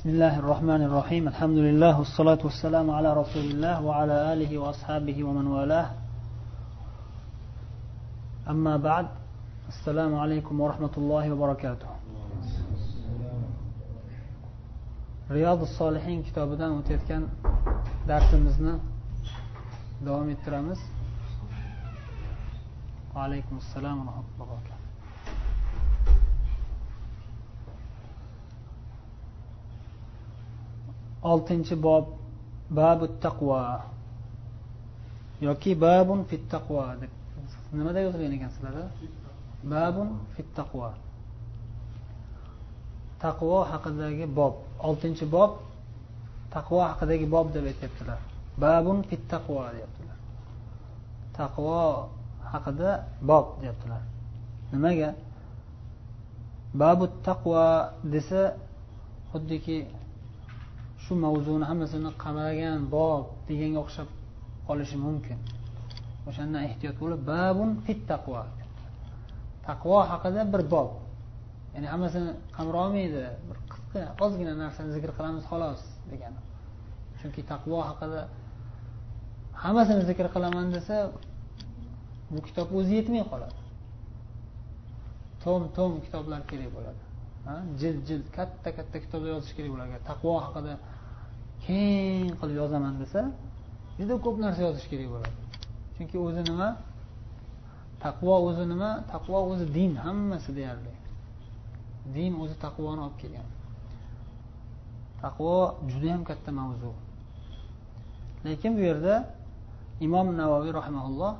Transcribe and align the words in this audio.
بسم 0.00 0.08
الله 0.08 0.38
الرحمن 0.38 0.82
الرحيم 0.88 1.28
الحمد 1.28 1.58
لله 1.58 1.98
والصلاة 1.98 2.38
والسلام 2.44 2.90
على 2.90 3.10
رسول 3.20 3.44
الله 3.52 3.82
وعلى 3.84 4.32
آله 4.32 4.58
وأصحابه 4.58 5.24
ومن 5.24 5.46
والاه 5.46 5.90
أما 8.48 8.76
بعد 8.76 9.06
السلام 9.68 10.14
عليكم 10.14 10.60
ورحمة 10.60 10.94
الله 10.96 11.24
وبركاته 11.32 11.88
رياض 15.30 15.60
الصالحين 15.68 16.22
kitobidan 16.24 16.70
o'tayotgan 16.78 17.22
darsimizni 18.08 18.74
davom 20.06 20.28
ettiramiz 20.34 20.80
وعليكم 23.16 23.56
السلام 23.56 23.98
ورحمة 24.00 24.28
الله 24.40 24.79
oltinchi 31.23 31.75
bob. 31.75 32.05
Babu 32.69 33.05
taqvo 33.23 33.57
yoki 35.41 35.71
babun 35.81 36.19
fit 36.29 36.43
taqvo 36.53 36.79
deb. 37.01 37.11
Nimada 37.73 37.99
yozilgan 38.05 38.31
ekan 38.37 38.49
sizlarda? 38.55 38.83
Babun 39.73 40.09
fit 40.35 40.49
taqvo 40.57 40.87
taqvo 43.23 43.57
haqidagi 43.71 44.25
bob. 44.37 44.53
Oltinchi 44.87 45.25
bob 45.35 45.51
taqvo 46.53 46.77
haqidagi 46.89 47.25
bob 47.33 47.47
deb 47.53 47.65
aytyaptilar. 47.71 48.19
Babun 48.63 48.97
fit 49.09 49.23
taqvo 49.33 49.57
deyaptilar. 49.75 50.17
Taqvo 51.37 51.77
haqida 52.51 52.89
bob 53.29 53.45
deyaptilar. 53.61 54.01
Nimaga? 54.71 55.09
Babu 56.81 57.05
taqvo 57.27 57.63
desa 58.13 58.41
xuddiki 59.31 59.77
shu 61.03 61.13
mavzuni 61.25 61.65
hammasini 61.69 62.11
qamragan 62.23 62.79
bob 62.95 63.23
deganga 63.47 63.79
o'xshab 63.85 64.09
qolishi 64.67 64.97
mumkin. 65.05 65.37
O'shandan 66.29 66.61
ehtiyot 66.69 66.95
bo'lib 67.01 67.21
babun 67.33 67.69
fit 67.85 68.01
taqvo. 68.11 68.43
Taqvo 69.67 69.97
haqida 70.11 70.41
bir 70.53 70.61
bob. 70.73 70.89
Ya'ni 71.73 71.87
hammasini 71.93 72.31
qamrolmaydi 72.57 73.23
bir 73.47 73.57
qisqa 73.71 74.01
ozgina 74.25 74.53
narsani 74.63 74.91
zikr 74.95 75.11
qilamiz 75.17 75.43
xolos 75.51 75.81
degani. 76.11 76.39
Chunki 77.19 77.41
taqvo 77.51 77.77
haqida 77.89 78.21
hammasini 79.63 80.03
zikr 80.09 80.25
qilaman 80.35 80.67
desa 80.75 80.95
bu 82.33 82.39
kitob 82.47 82.67
o'zi 82.77 82.91
yetmay 82.99 83.23
qoladi. 83.31 83.57
Tom 85.43 85.61
tom 85.77 85.91
kitoblar 86.05 86.41
kerak 86.49 86.69
bo'ladi. 86.77 87.01
Jild 87.79 88.01
jild 88.07 88.25
katta 88.37 88.69
katta 88.77 88.97
kitoblar 89.03 89.29
yozish 89.35 89.53
kerak 89.57 89.71
bo'ladi 89.73 90.01
taqvo 90.09 90.31
haqida 90.45 90.73
keng 91.65 92.29
qilib 92.39 92.55
yozaman 92.61 92.93
desa 93.01 93.21
juda 93.99 94.15
ko'p 94.25 94.35
narsa 94.45 94.61
yozish 94.67 94.87
kerak 94.91 95.07
bo'ladi. 95.13 95.35
Chunki 95.95 96.17
o'zi 96.27 96.41
nima? 96.49 96.69
Taqvo 98.05 98.33
o'zi 98.47 98.65
nima? 98.71 98.89
Taqvo 99.13 99.37
o'zi 99.51 99.65
din. 99.77 99.91
Hammasi 100.05 100.51
deyarli. 100.57 100.93
Din 102.15 102.31
o'zi 102.43 102.55
taqvoni 102.65 103.01
olib 103.05 103.17
kelgan. 103.21 103.47
Taqvo 105.23 105.53
judayam 105.91 106.23
katta 106.29 106.51
mavzu. 106.59 106.91
Lekin 108.45 108.71
bu 108.77 108.81
yerda 108.89 109.15
imom 110.05 110.27
navoiy 110.41 110.71
rahimaulloh 110.79 111.33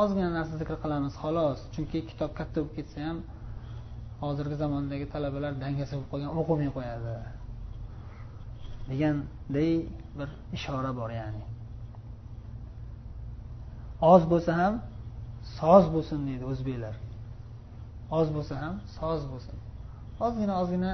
ozgina 0.00 0.30
narsa 0.38 0.54
zikr 0.60 0.76
qilamiz 0.82 1.14
xolos. 1.22 1.58
Chunki 1.74 1.98
kitob 2.10 2.30
katta 2.38 2.56
bo'lib 2.60 2.74
ketsa 2.78 2.98
ham 3.06 3.18
hozirgi 4.22 4.56
zamondagi 4.62 5.06
talabalar 5.14 5.52
dangasa 5.64 5.92
bo'lib 5.96 6.08
qolgan 6.12 6.30
o'qimay 6.40 6.70
qo'yadi. 6.76 7.14
Deganday 8.90 9.72
bir 10.18 10.28
ishora 10.56 10.90
bor 11.00 11.10
ya'ni. 11.20 11.42
Oz 14.12 14.22
bo'lsa 14.32 14.52
ham 14.60 14.74
soz 15.58 15.84
bo'lsin 15.94 16.18
deydi 16.28 16.44
o'zbeklar. 16.52 16.94
Oz 18.18 18.28
bo'lsa 18.36 18.54
ham 18.62 18.74
soz 18.98 19.20
bo'lsin. 19.32 19.56
Ozgina 20.26 20.54
ozgina 20.62 20.92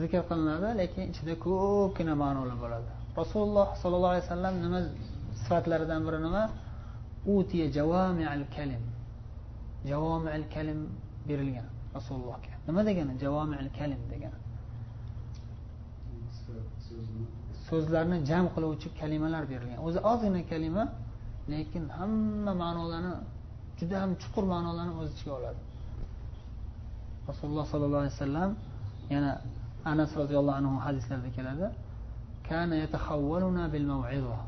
zikr 0.00 0.22
qilinadi 0.30 0.68
lekin 0.80 1.04
ichida 1.12 1.34
ko'pgina 1.46 2.14
ma'nolar 2.22 2.56
bo'ladi. 2.64 2.90
Rasululloh 3.20 3.66
sollallohu 3.82 4.12
alayhi 4.14 4.26
vasallam 4.26 4.54
nima 4.64 4.80
sifatlaridan 5.40 6.00
biri 6.06 6.18
nima? 6.26 6.42
Utiya 7.36 7.66
javamial 7.76 8.44
kalim. 8.56 8.84
Javomil 9.90 10.44
kalim 10.54 10.80
berilgan. 11.28 11.68
Rasulullohga. 11.96 12.52
Nima 12.68 12.82
degani? 12.88 13.12
Javomil 13.22 13.70
kalim 13.78 14.02
degani. 14.12 14.38
So'zlarni 17.68 18.16
jam 18.30 18.44
qiluvchi 18.54 18.88
kalimalar 19.00 19.42
berilgan. 19.52 19.78
O'zi 19.86 19.98
ozgina 20.10 20.42
kalima 20.50 20.84
lekin 21.52 21.84
hamma 21.98 22.52
ma'nolarni 22.62 23.12
juda 23.78 23.96
ham 24.02 24.10
chuqur 24.22 24.44
ma'nolarni 24.54 24.94
o'z 25.00 25.08
ichiga 25.14 25.32
oladi. 25.38 25.60
Rasululloh 27.30 27.66
sollallohu 27.72 28.02
alayhi 28.04 28.16
vasallam 28.16 28.50
yana 29.14 29.30
anas 29.92 30.10
roziyallohu 30.20 30.56
anhu 30.60 30.74
hadislarida 30.86 31.30
keladi. 31.36 31.66
Kana 32.48 32.74
yatahavvaluna 32.84 33.64
bil 33.74 33.86
mav'iza 33.92 34.38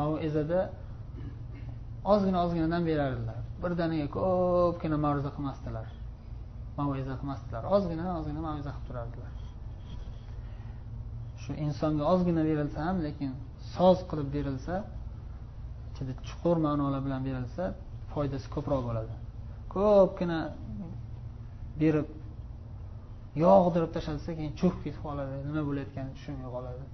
mav'izada 0.00 0.60
ozgina 2.12 2.38
ozginadan 2.44 2.82
berardilar. 2.90 3.38
Birdaniga 3.62 4.06
ko'pgina 4.16 4.96
ma'ruza 5.04 5.30
qilmasdilar. 5.36 5.86
Mav'iza 6.78 7.14
qilmasdilar 7.20 7.62
ozgina 7.76 8.04
ozgina 8.18 8.40
maviza 8.48 8.70
qilib 8.74 8.86
turardilar. 8.88 9.32
Shu 11.42 11.50
insonga 11.66 12.04
ozgina 12.12 12.42
berilsa 12.50 12.78
ham 12.86 12.96
lekin 13.06 13.30
soz 13.74 13.98
qilib 14.10 14.28
berilsa 14.36 14.74
ichida 15.90 16.12
chuqur 16.28 16.56
ma'nolar 16.66 17.00
bilan 17.06 17.20
berilsa 17.28 17.64
foydasi 18.12 18.46
ko'proq 18.54 18.82
bo'ladi. 18.88 19.14
Ko'pgina 19.74 20.40
berib 21.82 22.08
yog'dirib 23.44 23.90
tashlansa 23.96 24.30
keyin 24.38 24.52
cho'kib 24.60 24.80
ketib 24.84 25.02
qoladi. 25.06 25.34
Nima 25.48 25.62
bo'layotganini 25.68 26.12
tushunmay 26.16 26.50
qoladi. 26.56 26.84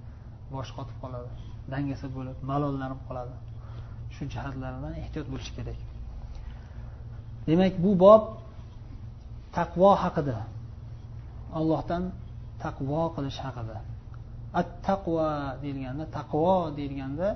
Bosh 0.53 0.71
qotib 0.77 0.97
qoladi. 1.03 1.29
Dangasa 1.73 2.07
bo'lib 2.17 2.37
malollanib 2.51 3.01
qoladi. 3.07 3.35
Shu 4.15 4.23
jihatlardan 4.33 4.93
ehtiyot 5.01 5.27
bo'lish 5.33 5.51
kerak. 5.57 5.79
Demak 7.47 7.73
bu 7.85 7.91
bob 8.05 8.23
taqvo 9.57 9.91
haqida. 10.03 10.37
Allohdan 11.59 12.03
taqvo 12.63 13.01
qilish 13.15 13.39
haqida. 13.45 13.77
At 14.59 14.69
taqvo 14.89 15.25
deyilganda 15.63 16.05
taqvo 16.17 16.53
deyilganda 16.77 17.27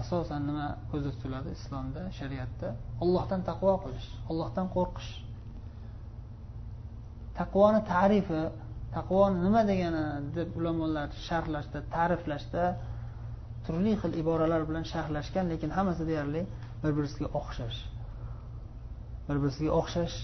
asosan 0.00 0.42
nima 0.48 0.66
ko'zda 0.90 1.10
tutiladi 1.14 1.50
islomda 1.58 2.02
shariatda? 2.18 2.68
Ollohdan 3.04 3.40
taqvo 3.50 3.72
qilish 3.84 4.08
ollohdan 4.30 4.66
qo'rqish. 4.76 5.10
Taqvoni 7.38 7.80
tarifi 7.94 8.42
taqvoni 8.96 9.36
nima 9.46 9.62
degani 9.70 10.04
deb 10.36 10.48
ulamolar 10.58 11.08
sharhlashda 11.28 11.78
ta'riflashda 11.94 12.64
turli 13.64 13.92
xil 14.02 14.12
iboralar 14.22 14.62
bilan 14.68 14.84
sharhlashgan 14.92 15.44
lekin 15.52 15.70
hammasi 15.76 16.02
deyarli 16.10 16.42
bir 16.82 16.92
birisiga 16.96 17.28
o'xshash. 17.40 17.78
Bir 19.26 19.36
birisiga 19.42 19.70
o'xshash 19.80 20.16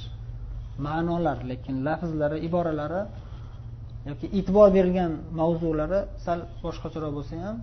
ma'nolar 0.87 1.39
lekin 1.51 1.75
lafzlari 1.87 2.39
iboralari 2.49 3.03
yoki 4.09 4.27
e'tibor 4.39 4.69
berilgan 4.77 5.13
mavzulari 5.41 6.01
sal 6.25 6.41
boshqacharoq 6.65 7.13
bo'lsa 7.19 7.35
ham 7.45 7.57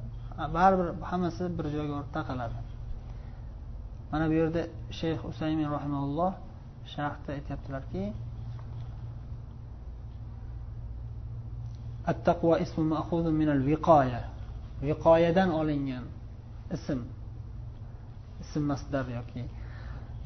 baribir 0.58 0.88
hammasi 1.10 1.44
bir 1.58 1.66
joyga 1.76 1.94
borib 1.98 2.12
taqaladi. 2.18 2.58
Mana 4.12 4.26
bu 4.30 4.34
yerda 4.42 4.62
shayx 5.00 5.20
usaymin 5.32 5.68
rahimalloh 5.76 6.32
sharhda 6.94 7.30
aytyaptilarki 7.38 8.04
attaqvo 12.12 12.54
ismi 12.66 12.84
ma'xuzun 12.94 13.34
minal 13.42 13.62
viqoya 13.70 14.22
viqoyadan 14.88 15.50
olingan 15.60 16.06
ism 16.76 17.00
ism 18.44 18.64
masdar 18.72 19.06
yoki 19.18 19.44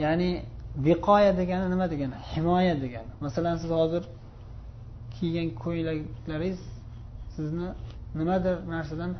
ya'ni 0.03 0.29
viqoya 0.87 1.31
degani 1.39 1.67
nima 1.73 1.85
degani? 1.93 2.17
Himoya 2.33 2.75
degani. 2.83 3.11
Masalan 3.25 3.55
siz 3.61 3.71
hozir 3.79 4.03
kiygan 5.15 5.49
ko'ylaklaringiz 5.63 6.61
sizni 7.35 7.67
nimadir 8.19 8.55
narsadan 8.73 9.11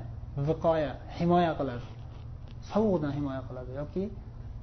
viqoya 0.49 0.91
himoya 1.19 1.53
qiladi. 1.59 1.85
Sovuqdan 2.71 3.11
himoya 3.17 3.41
qiladi 3.47 3.71
yoki 3.81 4.03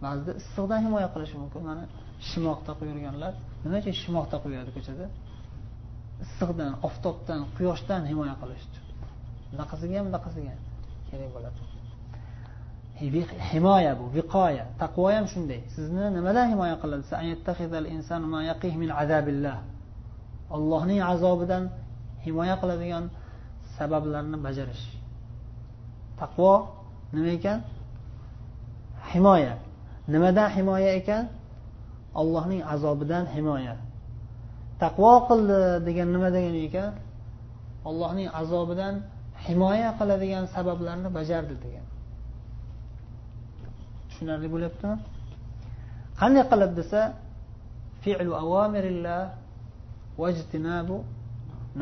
ba'zida 0.04 0.32
issiqdan 0.40 0.80
himoya 0.86 1.08
qilishi 1.14 1.36
mumkin. 1.42 1.60
Mana 1.70 1.84
shimoq 2.30 2.60
taqib 2.68 2.86
yurganlar 2.92 3.32
nima 3.64 3.76
uchun 3.82 3.94
shimoq 4.02 4.26
taqib 4.32 4.50
yuradi 4.54 4.70
ko'chada? 4.76 5.06
Issiqdan 6.24 6.72
oftobdan 6.88 7.40
quyoshdan 7.56 8.02
himoya 8.10 8.34
qilish 8.42 8.64
uchun. 8.68 8.84
Bunaqasiga 9.52 9.94
ham 9.98 10.06
bunaqasiga 10.10 10.54
kerak 11.08 11.30
bo'ladi. 11.36 11.71
Himoya 13.00 13.92
bu 13.98 14.04
viqoya. 14.16 14.64
Taqvo 14.78 15.10
ham 15.14 15.26
shunday. 15.32 15.60
Sizni 15.74 16.04
nimadan 16.16 16.46
himoya 16.52 16.76
qiladi? 16.82 17.04
Ollohning 20.56 21.00
azobidan 21.12 21.64
himoya 22.24 22.56
qiladigan 22.62 23.04
sabablarni 23.76 24.36
bajarish. 24.46 24.84
Taqvo 26.20 26.52
nima 27.14 27.30
ekan? 27.38 27.58
Himoya. 29.12 29.54
Nimadan 30.12 30.48
himoya 30.56 30.90
ekan? 31.00 31.24
Ollohning 32.20 32.62
azobidan 32.74 33.24
himoya. 33.34 33.74
Taqvo 34.82 35.12
qildi 35.28 35.58
degan 35.86 36.08
nima 36.14 36.28
degani 36.36 36.60
ekan? 36.68 36.92
Ollohning 37.88 38.28
azobidan 38.40 38.94
himoya 39.46 39.90
qiladigan 39.98 40.44
sabablarni 40.54 41.08
bajardi 41.18 41.56
degan. 41.64 41.86
Tushunarli 44.12 44.48
bo'lyaptimi? 44.54 44.96
Qanday 46.20 46.44
qilib 46.52 46.72
desa 46.80 47.00
fi'lu 48.04 48.32
avamirillah 48.42 49.22
vajtinabu 50.22 50.96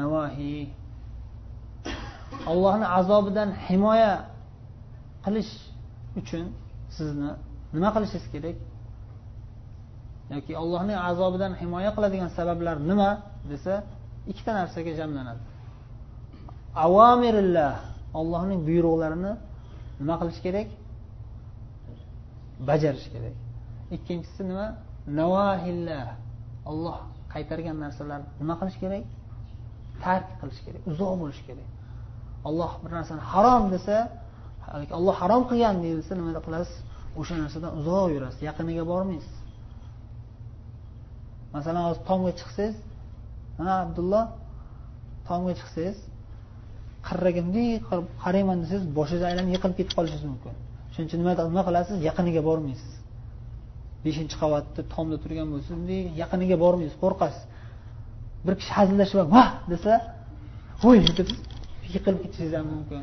navahi 0.00 0.54
allohni 2.52 2.86
azobidan 2.98 3.48
himoya 3.66 4.12
qilish 5.24 5.52
uchun 6.20 6.44
sizni 6.96 7.30
nima 7.74 7.88
qilishingiz 7.94 8.26
kerak? 8.34 8.56
Yoki 10.32 10.52
allohning 10.62 10.98
azobidan 11.10 11.52
himoya 11.60 11.90
qiladigan 11.96 12.30
sabablar 12.38 12.76
nima 12.90 13.10
desa 13.50 13.74
ikkita 14.30 14.50
narsaga 14.58 14.92
jamlanadi. 15.00 15.42
Avomirillah 16.86 17.72
ollohning 18.20 18.60
buyruqlarini 18.68 19.32
nima 20.00 20.14
qilish 20.20 20.40
kerak? 20.46 20.68
Bajarish 22.68 23.08
kerak. 23.14 23.34
Ikkinchisi 23.96 24.42
nima? 24.50 24.66
Navahillah 25.20 26.06
olloh 26.70 26.98
qaytargan 27.32 27.76
narsalarni 27.84 28.28
nima 28.40 28.54
qilish 28.60 28.78
kerak? 28.82 29.04
Tark 30.04 30.28
qilish 30.40 30.60
kerak 30.66 30.82
uzoq 30.90 31.12
bo'lish 31.22 31.42
kerak. 31.48 31.68
Olloh 32.48 32.72
bir 32.82 32.90
narsani 32.98 33.22
harom 33.32 33.64
desa 33.74 33.96
olloh 34.98 35.16
harom 35.22 35.42
qilgan 35.50 35.76
deyilsa 35.84 36.12
nima 36.20 36.30
qilasiz? 36.46 36.78
O'sha 37.20 37.34
narsadan 37.42 37.72
uzoq 37.80 38.06
yurasiz 38.14 38.40
yaqiniga 38.48 38.84
bormaysiz. 38.92 39.36
Masalan 41.54 41.82
hozir 41.88 42.02
tomga 42.10 42.32
chiqsangiz 42.40 42.76
ha 43.58 43.72
abdulloh 43.84 44.24
tomga 45.28 45.52
chiqsangiz 45.60 45.98
qirraga 47.08 47.40
bunday 47.46 47.68
qilib 47.88 48.06
qarayman 48.24 48.56
desangiz 48.62 48.84
boshingiz 48.98 49.24
aylanib 49.28 49.50
yiqilib 49.54 49.76
ketib 49.78 49.94
qolishingiz 49.98 50.26
mumkin. 50.32 50.54
Shuning 50.92 51.08
uchun 51.08 51.18
nima 51.22 51.32
nima 51.52 51.62
qilasiz? 51.68 51.96
Yaqiniga 52.08 52.42
bormaysiz. 52.48 52.92
Beshinchi 54.04 54.36
qavatda 54.42 54.80
tomda 54.94 55.16
turgan 55.22 55.48
bo'lsa 55.52 55.70
bunday 55.78 56.00
yaqiniga 56.22 56.56
bormaysiz 56.64 56.96
qo'rqasiz. 57.02 57.42
Bir 58.46 58.54
kishi 58.60 58.72
hazillashib 58.78 59.18
va 59.36 59.44
desa 59.72 59.92
voy! 60.82 60.98
deb 61.18 61.28
yiqilib 61.94 62.20
ketishingiz 62.24 62.54
ham 62.58 62.66
mumkin. 62.74 63.02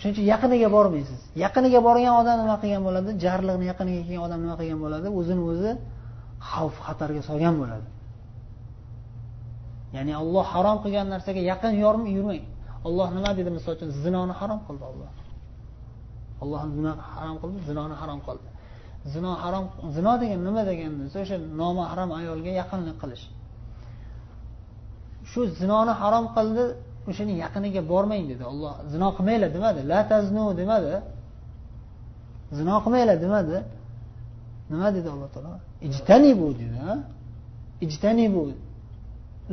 Shuning 0.00 0.14
uchun 0.14 0.26
yaqiniga 0.32 0.68
bormaysiz. 0.76 1.20
Yaqiniga 1.44 1.80
borgan 1.88 2.14
odam 2.20 2.36
nima 2.42 2.56
qilgan 2.62 2.82
bo'ladi? 2.88 3.10
Jarliqni 3.24 3.64
yaqiniga 3.72 4.00
kelgan 4.06 4.22
odam 4.26 4.38
nima 4.44 4.54
qilgan 4.60 4.80
bo'ladi? 4.84 5.06
O'zini 5.18 5.42
o'zi 5.50 5.70
xavf 6.50 6.76
xatarga 6.86 7.22
solgan 7.28 7.54
bo'ladi. 7.62 7.88
Ya'ni 9.96 10.12
olloh 10.22 10.46
harom 10.54 10.78
qilgan 10.84 11.06
narsaga 11.14 11.40
yaqin 11.52 11.72
yurmang. 11.84 12.44
Olloh 12.88 13.08
nima 13.16 13.30
dedi 13.38 13.50
misol 13.56 13.72
uchun? 13.76 13.88
Zinoni 14.04 14.34
harom 14.40 14.60
qildi 14.68 14.84
olloh 14.92 15.10
alloh 16.42 16.62
zino 16.76 16.90
harom 17.16 17.36
qildi 17.42 17.58
zinoni 17.68 17.94
harom 18.00 18.20
qildi. 18.26 18.48
Zino 19.14 19.30
harom 19.44 19.64
zino 19.96 20.12
degan 20.22 20.40
nima 20.48 20.62
degani 20.70 20.96
desa 21.04 21.18
o'sha 21.24 21.36
nomahram 21.60 22.10
ayolga 22.18 22.50
yaqinlik 22.60 22.96
qilish. 23.02 23.24
Shu 25.30 25.40
zinoni 25.60 25.92
harom 26.00 26.26
qildi 26.36 26.64
o'shani 27.10 27.34
yaqiniga 27.44 27.82
bormang 27.92 28.24
dedi. 28.32 28.42
Olloh 28.52 28.72
zino 28.92 29.08
qilmanglar 29.16 29.50
demadi. 29.56 29.80
La 29.92 30.00
taznu 30.10 30.44
demadi. 30.60 30.94
Zino 32.58 32.74
qilmanglar 32.84 33.18
demadi. 33.24 33.56
Nima 34.70 34.88
dedi 34.96 35.08
alloh 35.14 35.28
taolo? 35.34 35.52
Ijtanibu 35.88 36.48
dedi 36.60 36.78
ijtanibu. 37.86 38.42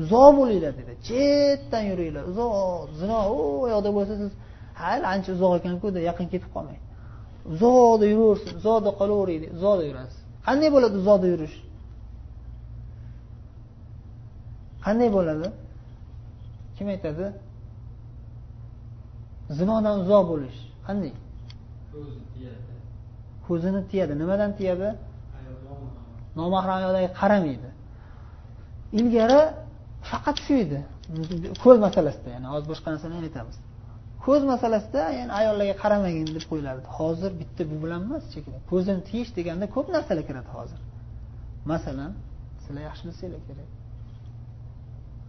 Uzoq 0.01 0.31
bo'linglar 0.39 0.73
dedi. 0.79 0.93
Chetdan 1.07 1.83
yuringlar. 1.89 2.23
Uzoq. 2.31 2.51
Zino 2.99 3.17
u 3.35 3.43
yoqda 3.73 3.89
bo'lsa 3.97 4.13
siz 4.21 4.31
hali 4.81 5.05
ancha 5.13 5.29
uzoq 5.35 5.53
ekanku 5.59 5.87
deb 5.95 6.03
yaqin 6.09 6.27
ketib 6.33 6.51
qolmang 6.55 6.81
uzoqda 7.53 8.05
yuraversin 8.13 8.51
uzoqda 8.59 8.91
qolavering 8.99 9.39
deb 9.43 9.51
uzoqda 9.57 9.83
yurasiz. 9.89 10.19
Qanday 10.47 10.69
bo'ladi 10.75 10.95
uzoqda 11.01 11.27
yurish? 11.33 11.55
Qanday 14.85 15.09
bo'ladi? 15.17 15.47
Kim 16.75 16.87
aytadi? 16.93 17.25
Zinodan 19.57 19.95
uzoq 20.03 20.23
bo'lish. 20.31 20.59
Qanday? 20.87 21.13
Ko'zini 23.47 23.81
tiyadi. 23.91 24.13
Nimadan 24.21 24.51
tiyadi? 24.59 24.89
Nomahram 26.39 26.75
ayollarga 26.79 27.11
qaramaydi. 27.21 27.69
Ilgari 28.99 29.39
faqat 30.09 30.37
shu 30.45 30.53
edi. 30.63 30.79
Ko'z 31.63 31.77
masalasida 31.85 32.29
ya'ni 32.35 32.47
hozir 32.53 32.67
boshqa 32.71 32.87
narsalarni 32.93 33.27
aytamiz 33.29 33.55
ko'z 34.27 34.41
masalasida 34.53 35.01
ya'ni 35.19 35.31
ayollarga 35.39 35.75
qaramagin 35.83 36.27
deb 36.35 36.45
qo'yilardi 36.51 36.87
hozir 36.99 37.31
bitta 37.41 37.61
bu 37.71 37.75
bilan 37.83 38.01
emas 38.07 38.23
chekina 38.33 38.59
ko'zini 38.71 39.01
tiyish 39.09 39.31
deganda 39.37 39.65
ko'p 39.75 39.87
narsalar 39.95 40.23
kiradi 40.29 40.49
hozir. 40.57 40.79
Masalan 41.71 42.11
sizlar 42.63 42.83
yaxshi 42.89 43.03
bilsanglar 43.09 43.41
kerak. 43.49 43.69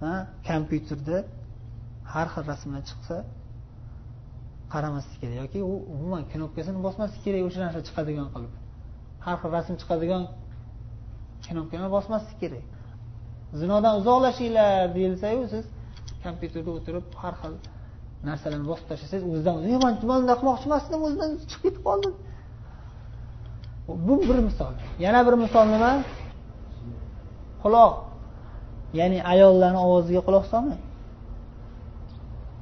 Ha 0.02 0.14
kompyuterda 0.48 1.16
har 2.12 2.26
xil 2.32 2.44
rasmlar 2.52 2.82
chiqsa 2.90 3.16
qaramaslik 4.72 5.18
kerak 5.22 5.36
yoki 5.42 5.58
u 5.70 5.74
umuman 5.94 6.22
knopkasini 6.32 6.78
bosmaslik 6.86 7.22
kerak 7.26 7.42
o'sha 7.48 7.60
narsa 7.66 7.80
chiqadigan 7.88 8.28
qilib. 8.34 8.52
Har 9.24 9.36
xil 9.40 9.50
rasm 9.56 9.74
chiqadigan 9.82 10.22
knopkani 11.46 11.88
bosmaslik 11.96 12.38
kerak. 12.42 12.66
Zinodan 13.60 13.92
uzoqlashinglar 14.00 14.72
deyilsayu 14.96 15.42
siz 15.54 15.64
kompyuterda 16.24 16.70
o'tirib 16.78 17.06
har 17.22 17.34
xil 17.42 17.54
narsalarni 18.26 18.66
bosib 18.70 18.86
tashlasangiz 18.90 19.24
o'zidan 19.32 19.54
o'zi 19.60 19.76
man 19.84 19.94
bunday 20.10 20.36
qilmoqchi 20.40 20.66
emasdim 20.70 21.00
o'zidan 21.06 21.30
chiqib 21.50 21.62
ketib 21.64 21.82
qoldi 21.88 22.08
bu 23.88 24.20
bir 24.28 24.38
misol. 24.48 24.72
Yana 24.98 25.26
bir 25.26 25.32
misol 25.32 25.66
nima? 25.74 25.92
Quloq. 27.62 27.94
Ya'ni 28.98 29.18
ayollarni 29.32 29.80
ovoziga 29.86 30.20
quloq 30.28 30.44
solmang. 30.52 30.82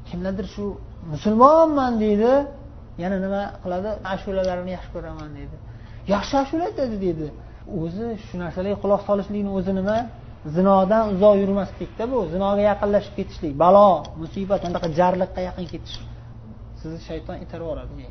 Kimlardir 0.08 0.46
shu 0.54 0.64
musulmonman 1.12 1.92
deydi 2.04 2.32
yana 3.02 3.16
nima 3.24 3.42
qiladi? 3.62 3.90
Ashulalarini 4.14 4.70
yaxshi 4.76 4.90
ko'raman 4.94 5.30
deydi. 5.38 5.56
Yaxshi 6.14 6.34
ashula 6.42 6.64
aytadi 6.70 6.96
deydi. 7.04 7.26
O'zi 7.82 8.06
shu 8.26 8.34
narsalarga 8.42 8.78
quloq 8.84 9.00
solishlikni 9.08 9.50
o'zi 9.58 9.72
nima? 9.80 9.96
Zinodan 10.54 11.04
uzoq 11.14 11.34
yurmaslikda 11.42 12.04
bu. 12.12 12.18
Zinoga 12.32 12.62
yaqinlashib 12.70 13.14
ketishlik 13.18 13.52
balo 13.62 13.88
musibat 14.20 14.62
anaqa 14.68 14.88
jarlikqa 14.98 15.40
yaqin 15.48 15.66
ketish. 15.72 15.96
Sizni 16.80 17.00
shayton 17.08 17.36
itarib 17.44 17.66
yuboradi 17.66 18.06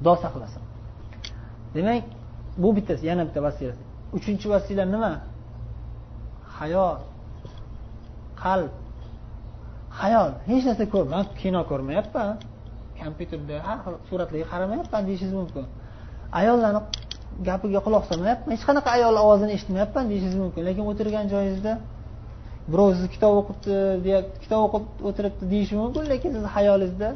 xudo 0.00 0.12
saqlasin. 0.24 0.62
Demak 1.74 2.04
bu 2.62 2.68
bittasi 2.76 3.04
yana 3.10 3.22
bitta 3.28 3.40
vasila 3.46 3.74
uchinchi 4.16 4.46
vasila 4.52 4.84
nima? 4.94 5.12
Hayol 6.58 6.96
qalb. 8.42 8.72
Hayol 10.00 10.30
hech 10.48 10.64
narsa 10.68 10.84
ko'r 10.94 11.06
man 11.14 11.24
kino 11.40 11.60
ko'rmayapman. 11.70 12.28
Kompyuterda 13.00 13.56
har 13.66 13.78
xil 13.84 13.94
suratlarga 14.08 14.46
qaramayapman 14.52 15.02
deyishingiz 15.08 15.34
mumkin. 15.40 15.64
Ayollarni 16.40 16.80
gapiga 17.48 17.80
quloq 17.86 18.04
solmayapman 18.10 18.50
hech 18.54 18.64
qanaqa 18.68 18.88
ayol 18.96 19.16
ovozini 19.24 19.52
eshitmayapman 19.56 20.04
deyishingiz 20.10 20.38
mumkin. 20.42 20.62
Lekin 20.68 20.84
o'tirgan 20.90 21.26
joyingizda 21.32 21.72
birov 22.72 22.88
sizni 22.94 23.08
kitob 23.14 23.32
o'qibdi 23.40 23.76
deya 24.04 24.20
kitob 24.42 24.60
o'qib 24.66 24.84
o'tiribdi 25.08 25.44
deyishi 25.52 25.74
mumkin 25.82 26.02
lekin 26.12 26.30
sizni 26.34 26.50
hayolingizda 26.56 27.08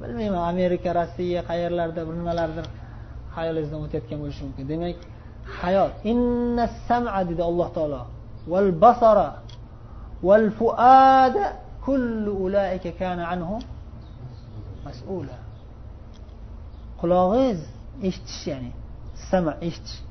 bilmayman 0.00 0.42
amerika 0.52 0.88
rossiya 0.98 1.40
qayerlarda 1.50 2.00
bir 2.08 2.14
nimalardir 2.20 2.66
hayolingizdan 3.36 3.80
o'tayotgan 3.86 4.18
bo'lishi 4.22 4.42
mumkin. 4.46 4.64
Demak 4.72 4.98
hayot 5.60 5.92
inna 6.12 6.64
sama 6.88 7.20
dedi 7.30 7.42
alloh 7.50 7.68
taolo. 7.76 8.02
Val 8.52 8.70
basara 8.84 9.28
val 10.28 10.46
fuada 10.58 11.44
kullu 11.86 12.32
ulaika 12.44 12.90
kana 13.00 13.24
anhu 13.34 13.56
mas'ula. 14.86 15.36
Qulog'ingiz 17.00 17.60
eshitish 18.08 18.42
ya'ni 18.52 18.70
sama 19.30 19.52
eshitish 19.68 20.06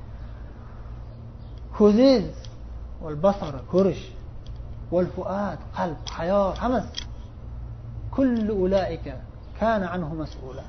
ko'zingiz 1.78 2.26
val 3.04 3.18
basara 3.26 3.62
ko'rish. 3.74 4.04
Val 4.94 5.08
fuad 5.16 5.60
qalb 5.78 6.00
hayo 6.18 6.44
hammasi. 6.62 6.92
Kullu 8.16 8.54
ulaika 8.64 9.14
kana 9.60 9.88
anhu 9.96 10.14
mas'ula. 10.22 10.66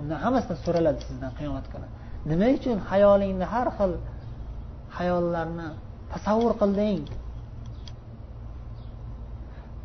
Undan 0.00 0.18
hammasidan 0.24 0.58
so'raladi 0.64 1.00
sizdan 1.08 1.32
qiyomat 1.38 1.66
kuni. 1.72 1.88
Nima 2.30 2.46
uchun 2.56 2.78
hayolingda 2.90 3.46
har 3.54 3.68
xil 3.78 3.92
hayollarni 4.98 5.68
tasavvur 6.12 6.52
qilding? 6.60 7.02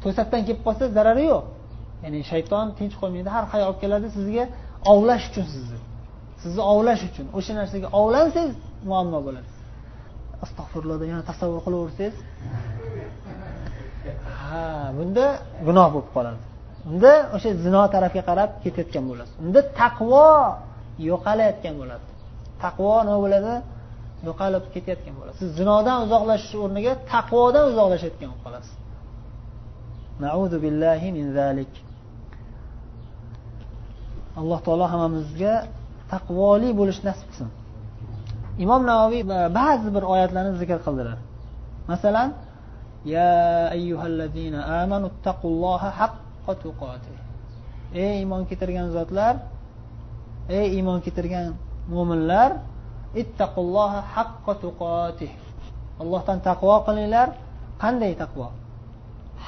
To'satdan 0.02 0.42
kelib 0.48 0.62
qolsa 0.68 0.86
zarari 0.98 1.26
yo'q. 1.32 1.46
Ya'ni 2.04 2.20
shayton 2.32 2.68
tinch 2.78 2.96
qo'ymaydi 3.02 3.30
har 3.36 3.46
xayol 3.52 3.68
olib 3.70 3.80
keladi 3.84 4.08
sizga 4.18 4.46
ovlash 4.92 5.26
uchun 5.32 5.48
sizni. 5.54 5.80
Sizni 6.42 6.62
ovlash 6.74 7.02
uchun 7.10 7.26
o'sha 7.38 7.52
narsaga 7.60 7.88
ovlansangiz 8.00 8.56
muammo 8.90 9.20
bo'ladi. 9.28 9.50
Astag'firulloh 10.46 10.98
deb 11.02 11.10
yana 11.14 11.24
tasavvur 11.32 11.62
qilaversangiz. 11.66 12.16
Ha 14.38 14.66
bunda 14.98 15.26
gunoh 15.68 15.88
bo'lib 15.94 16.10
qoladi. 16.16 16.40
Unda 16.90 17.12
o'sha 17.36 17.50
zino 17.66 17.82
tarafga 17.96 18.22
qarab 18.30 18.50
ketayotgan 18.64 19.04
bo'lasiz. 19.12 19.36
Unda 19.44 19.60
taqvo 19.82 20.28
yo'qolayotgan 21.10 21.76
bo'ladi. 21.82 22.06
Taqvo 22.64 22.94
nima 23.08 23.20
bo'ladi? 23.26 23.54
Yo'qolib 24.28 24.64
ketayotgan 24.74 25.14
bo'ladi. 25.20 25.36
Siz 25.42 25.50
zinodan 25.60 25.98
uzoqlashish 26.06 26.54
o'rniga 26.64 26.94
taqvodan 27.14 27.64
uzoqlashayotgan 27.72 28.30
bo'lib 28.32 28.44
qolasiz. 28.46 28.76
Naudu 30.26 30.58
billahi 30.66 31.08
min 31.18 31.26
zalik. 31.38 31.74
Alloh 34.40 34.60
taolo 34.66 34.86
hammamizga 34.94 35.54
taqvoli 36.12 36.70
bo'lish 36.80 37.00
nasib 37.08 37.28
qilsin. 37.30 37.50
Imom 38.64 38.82
navoiy 38.92 39.22
e, 39.38 39.40
ba'zi 39.60 39.90
bir 39.96 40.04
oyatlarni 40.14 40.54
zikr 40.62 40.80
qildilar. 40.86 41.18
Masalan 41.92 42.30
ya 43.14 43.32
ayyuhallazina 43.76 44.60
amanu 44.82 45.08
taqulloha 45.28 45.90
haqqa 46.00 46.54
tuqatih. 46.64 47.18
Ey 48.04 48.12
iymon 48.22 48.42
keltirgan 48.50 48.88
zotlar 48.98 49.34
ey 50.58 50.66
iymon 50.78 51.00
keltirgan 51.06 51.48
mo'minlar 51.94 52.50
ittaqulloha 53.22 54.00
haqqa 54.16 54.54
tuqatih. 54.64 55.32
Allohdan 56.02 56.38
taqvo 56.48 56.76
qilinglar. 56.88 57.28
Qanday 57.82 58.14
taqvo? 58.22 58.48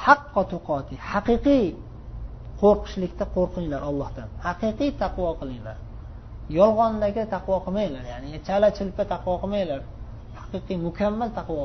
Haqqa 0.04 0.42
tuqoti 0.52 0.94
haqiqiy 1.12 1.66
qo'rqishlikda 2.60 3.24
qo'rqinglar 3.36 3.80
ollohdan 3.90 4.28
haqiqiy 4.46 4.90
taqvo 5.02 5.30
qilinglar. 5.40 5.76
Yolg'ondagi 6.58 7.22
taqvo 7.34 7.56
qilmanglar 7.64 8.04
ya'ni 8.12 8.38
chala 8.46 8.68
chilpa 8.78 9.02
taqvo 9.12 9.34
qilmanglar. 9.42 9.80
Haqiqiy 10.40 10.78
mukammal 10.86 11.30
taqvo 11.38 11.64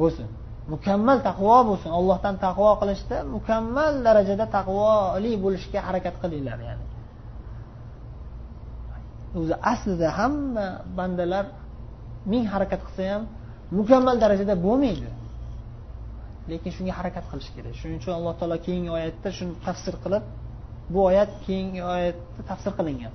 bo'lsin. 0.00 0.28
Mukammal 0.74 1.18
taqvo 1.28 1.56
bo'lsin. 1.68 1.90
Allohdan 1.98 2.34
taqvo 2.46 2.70
qilishda 2.80 3.16
mukammal 3.36 3.92
darajada 4.06 4.46
taqvoli 4.56 5.32
bo'lishga 5.44 5.80
harakat 5.86 6.14
qilinglar 6.22 6.58
ya'ni. 6.68 6.84
O'zi 9.38 9.54
aslida 9.72 10.08
hamma 10.18 10.66
bandalar 10.98 11.44
ming 12.32 12.44
harakat 12.52 12.80
qilsa 12.86 13.02
ham 13.12 13.22
mukammal 13.78 14.16
darajada 14.24 14.54
bo'lmaydi. 14.66 15.08
Lekin 16.50 16.70
shunga 16.76 16.92
harakat 16.98 17.24
qilish 17.30 17.50
kerak. 17.54 17.74
Shuning 17.80 17.98
uchun 18.00 18.12
alloh 18.18 18.34
taolo 18.40 18.56
keyingi 18.66 18.90
oyatda 18.98 19.28
shuni 19.38 19.52
tafsir 19.66 19.94
qilib 20.04 20.24
bu 20.92 20.98
oyat 21.10 21.30
keyingi 21.46 21.80
oyatda 21.92 22.40
tafsir 22.50 22.72
qilingan. 22.78 23.14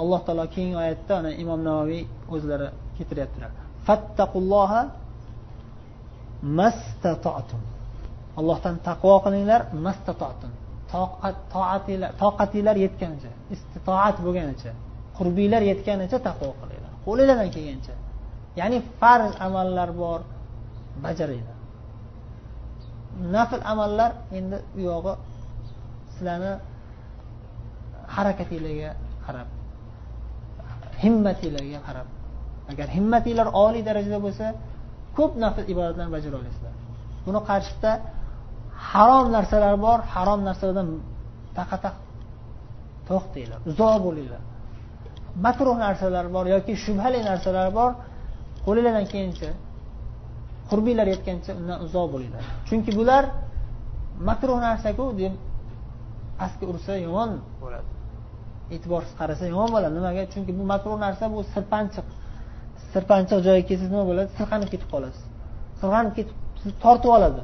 Alloh 0.00 0.20
taolo 0.26 0.44
keyingi 0.54 0.76
oyatda 0.82 1.12
ana 1.20 1.30
imom 1.42 1.60
navoiy 1.68 2.02
o'zlari 2.34 2.68
keltiryaptilar. 2.96 3.50
Fattaqulloha 3.86 4.80
mastatotum 6.58 7.62
allohdan 8.38 8.76
taqvo 8.88 9.14
qilinglar 9.24 9.60
mastatotum 9.86 10.52
toqatinglar 12.22 12.76
yetganicha 12.84 13.30
istitoat 13.54 14.16
bo'lganicha 14.26 14.72
qurbinglar 15.18 15.62
yetganicha 15.70 16.18
taqvo 16.28 16.50
qilinglar. 16.60 16.92
Qo'linglardan 17.06 17.50
kelgancha 17.56 17.94
ya'ni 18.60 18.78
farz 19.00 19.32
amallar 19.46 19.88
bor 20.02 20.20
bajaringlar. 21.04 21.56
Nafl 23.34 23.60
amallar 23.72 24.10
endi 24.38 24.56
u 24.78 24.80
yog'i 24.90 25.12
sizlarni 26.12 26.52
harakatinglarga 28.14 28.90
qarab 29.26 29.48
himmatinglarga 31.02 31.80
qarab. 31.88 32.08
Agar 32.72 32.86
himmatinglar 32.96 33.48
oliy 33.64 33.82
darajada 33.88 34.18
bo'lsa 34.26 34.46
ko'p 35.16 35.32
nafl 35.42 35.62
ibodatlarni 35.72 36.12
bajara 36.16 36.36
olasizlar. 36.40 36.74
Buni 37.26 37.40
qarshisida 37.50 37.92
harom 38.92 39.26
narsalar 39.36 39.74
bor 39.86 39.98
harom 40.14 40.40
narsalardan 40.48 40.88
taqataq 41.58 41.94
to'xtanglar 43.08 43.60
uzoq 43.70 43.96
bo'linglar. 44.06 44.42
Makruh 45.46 45.76
narsalar 45.86 46.26
bor 46.34 46.44
yoki 46.54 46.72
shubhali 46.84 47.20
narsalar 47.30 47.68
bor 47.78 47.90
qo'linglardan 48.66 49.06
kelgancha 49.12 49.50
qurbinglar 50.70 51.06
yetgancha 51.14 51.52
undan 51.60 51.78
uzoq 51.86 52.06
bo'linglar. 52.14 52.42
Chunki 52.68 52.90
bular 52.98 53.24
makruh 54.28 54.58
narsaku 54.66 55.06
deb 55.20 55.32
pastga 56.38 56.64
ursa 56.72 56.92
yomon 57.06 57.30
bo'ladi. 57.62 57.99
E'tiborsiz 58.74 59.14
qarasa 59.20 59.44
yomon 59.52 59.70
bo'ladi. 59.74 59.94
Nimaga? 59.98 60.22
Chunki 60.32 60.52
bu 60.58 60.64
makruh 60.72 60.96
narsa 61.06 61.24
bu 61.34 61.40
sirpanchiq 61.54 62.06
sirpanchiq 62.92 63.38
joyga 63.46 63.62
kelsangiz 63.68 63.90
nima 63.94 64.04
bo'ladi? 64.10 64.28
Sirg'anib 64.38 64.68
ketib 64.72 64.88
qolasiz. 64.94 65.24
Sirg'anib 65.80 66.12
ketib 66.18 66.36
sizni 66.60 66.74
tortib 66.84 67.10
oladi. 67.16 67.42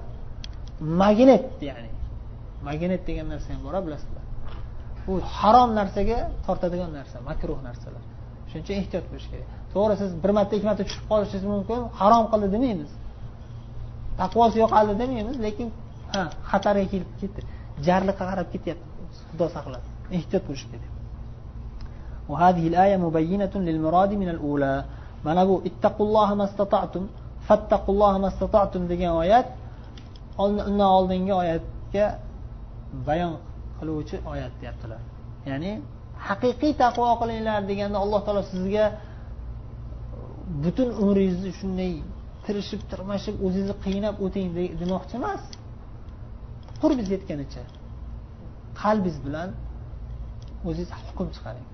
Magnet 1.02 1.45
ya'ni 1.68 1.90
magnet 2.68 3.02
degan 3.09 3.26
narsa 3.33 3.49
ham 3.54 3.61
bor 3.66 3.75
bilasizlar. 3.87 4.25
Bu 5.06 5.12
harom 5.38 5.71
narsaga 5.78 6.18
tortadigan 6.47 6.90
narsa 6.99 7.16
makruh 7.28 7.59
narsalar. 7.68 8.02
Shuning 8.50 8.64
uchun 8.64 8.75
ehtiyot 8.80 9.04
bo'lish 9.11 9.28
kerak. 9.33 9.49
To'g'ri 9.73 9.95
siz 10.02 10.11
bir 10.23 10.30
marta 10.37 10.52
ikki 10.56 10.66
marta 10.71 10.83
tushib 10.88 11.04
qolishingiz 11.12 11.45
mumkin 11.54 11.80
harom 12.00 12.25
qildi 12.33 12.49
demaymiz. 12.56 12.90
Taqvosi 14.21 14.56
yo'qoldi 14.62 14.95
demaymiz 15.02 15.37
lekin 15.47 15.68
ha 16.12 16.23
xatarga 16.50 16.87
kelib 16.92 17.11
ketdi. 17.21 17.40
Jarliqqa 17.87 18.25
qarab 18.30 18.49
ketyapti 18.54 18.87
xudo 19.30 19.47
saqlasin 19.56 19.92
ehtiyot 20.18 20.45
bo'lish 20.49 20.66
kerak. 20.71 20.95
وهذه 22.29 22.67
الآية 22.71 22.97
مبينة 22.97 23.53
للمراد 23.67 24.11
من 24.21 24.29
الأولى 24.35 24.75
mana 25.25 25.47
bu 25.50 25.55
ittaqulloha 25.69 26.33
mastata'tum 26.43 27.03
fattaqulloha 27.47 28.17
mastata'tum 28.25 28.81
degan 28.91 29.13
oyat 29.23 29.47
undan 30.43 30.91
oldingi 30.97 31.33
oyatga 31.41 32.05
bayon 33.07 33.33
qiluvchi 33.79 34.15
oyat 34.31 34.53
deyaptilar 34.61 35.01
ya'ni 35.50 35.71
haqiqiy 36.27 36.73
taqvo 36.83 37.05
qilinglar 37.21 37.59
deganda 37.71 37.97
alloh 38.03 38.21
taolo 38.25 38.43
sizga 38.53 38.85
butun 40.63 40.89
umringizni 41.03 41.51
shunday 41.59 41.93
tirishib 42.45 42.81
tirmashib 42.91 43.35
o'zingizni 43.45 43.75
qiynab 43.85 44.15
o'ting 44.25 44.47
demoqchi 44.81 45.13
emas 45.21 45.41
qurbingiz 46.81 47.09
yetganicha 47.15 47.63
qalbingiz 48.81 49.17
bilan 49.25 49.50
o'zingiz 50.67 50.89
hukm 51.07 51.27
chiqaring 51.35 51.67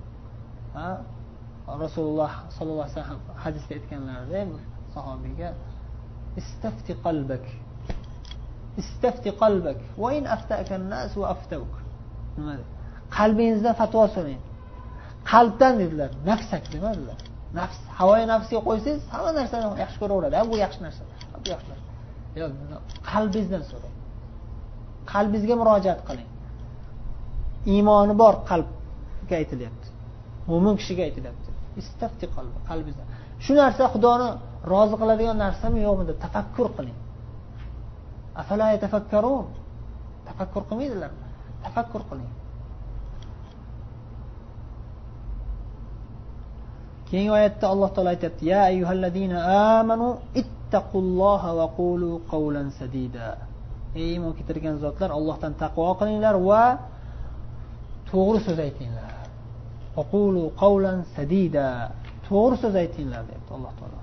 rasululloh 1.85 2.33
sollallohu 2.57 2.85
alayhi 2.87 2.97
vasallam 2.99 3.21
hadisda 3.45 3.73
aytganlaridek 3.79 4.49
sahobiyga 4.95 5.49
istafti 6.41 6.93
qalbak 7.05 7.45
istafti 8.83 9.31
qalbak 9.43 9.79
va 10.03 10.09
in 10.19 10.25
aftaka 10.37 10.75
nas 10.93 11.13
va 11.21 11.27
aftauk 11.35 11.73
nima 12.37 12.55
qalbingizdan 13.19 13.75
fatvo 13.81 14.03
so'rang. 14.17 14.41
Qalbdan 15.33 15.75
dedilar. 15.83 16.11
Nafsak 16.31 16.65
demadilar. 16.73 17.19
Nafs 17.59 17.79
havoyi 17.99 18.25
nafsga 18.33 18.59
qo'ysangiz 18.69 19.03
hamma 19.15 19.31
narsani 19.39 19.67
yaxshi 19.83 19.99
ko'raveradi. 20.03 20.35
Bu 20.51 20.57
yaxshi 20.65 20.81
narsa 20.87 21.03
bu 21.43 21.47
yaxshi 21.55 21.69
narsa. 21.73 21.87
Yo'q 22.41 22.51
qalbingizdan 23.13 23.63
so'rang. 23.71 23.95
Qalbingizga 25.13 25.55
murojaat 25.61 26.01
qiling. 26.09 26.29
Iymoni 27.73 28.15
bor 28.23 28.35
qalbga 28.51 29.35
aytilyapti. 29.41 29.82
Mo'min 30.51 30.75
kishiga 30.81 31.03
aytilyapti. 31.09 31.51
Istafti 31.81 32.25
qalbizda 32.69 33.05
shu 33.45 33.53
narsa 33.61 33.85
xudoni 33.95 34.29
rozi 34.73 34.95
qiladigan 35.01 35.37
narsami 35.45 35.79
yo'qmi 35.87 36.05
deb 36.11 36.19
tafakkur 36.25 36.69
qiling. 36.77 36.99
Afala 38.41 38.67
tafakkarun 38.85 39.47
tafakkur 40.29 40.63
qilmaydilar. 40.69 41.11
Tafakkur 41.65 42.03
qiling. 42.11 42.31
Keyingi 47.09 47.33
oyatda 47.39 47.67
alloh 47.73 47.91
taolo 47.95 48.11
aytyapti 48.15 48.45
ya 48.53 48.61
ayyuhalladina 48.71 49.37
amanu 49.79 50.09
ittaqulloha 50.41 51.51
va 51.59 51.67
qulu 51.79 52.11
qawlan 52.33 52.69
sadida. 52.79 53.29
Ey 54.01 54.09
iymon 54.15 54.33
keltirgan 54.39 54.77
zotlar 54.85 55.11
allohdan 55.19 55.53
taqvo 55.63 55.93
qilinglar 56.01 56.37
va 56.49 56.65
to'g'ri 58.09 58.39
so'z 58.47 58.59
aytinglar. 58.67 59.22
وقولوا 59.97 60.51
قولا 60.57 61.03
سديدا 61.17 61.91
to'g'ri 62.33 62.57
so'z 62.63 62.75
aytinglar 62.83 63.23
deyapti 63.29 63.53
alloh 63.57 63.73
taolo 63.81 64.01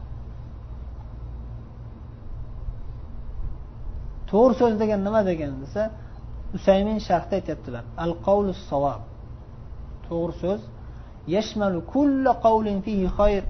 to'g'ri 4.32 4.54
so'z 4.62 4.74
degan 4.82 5.00
nima 5.08 5.22
degan 5.30 5.54
desa 5.64 5.84
usaymin 6.58 6.98
sharhda 7.08 7.34
aytyaptilar 7.40 7.84
al 8.06 8.14
qavlu 8.28 8.52
savob 8.70 9.02
to'g'ri 10.08 10.54
yashmalu 11.36 11.80
kulla 11.94 12.32
qawlin 12.46 12.78
fihi 12.86 13.08
khayr 13.20 13.44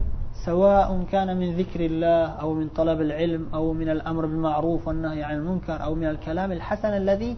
سواء 0.49 0.89
كان 1.11 1.29
من 1.41 1.49
ذكر 1.59 1.81
الله 1.91 2.25
أو 2.43 2.49
من 2.53 2.67
طلب 2.79 3.01
العلم 3.01 3.43
أو 3.53 3.73
من 3.73 3.89
الأمر 3.89 4.23
بالمعروف 4.25 4.87
والنهي 4.87 5.23
عن 5.23 5.35
المنكر 5.35 5.83
أو 5.83 5.91
من 5.95 6.07
الكلام 6.13 6.51
الحسن 6.51 6.93
الذي 7.03 7.31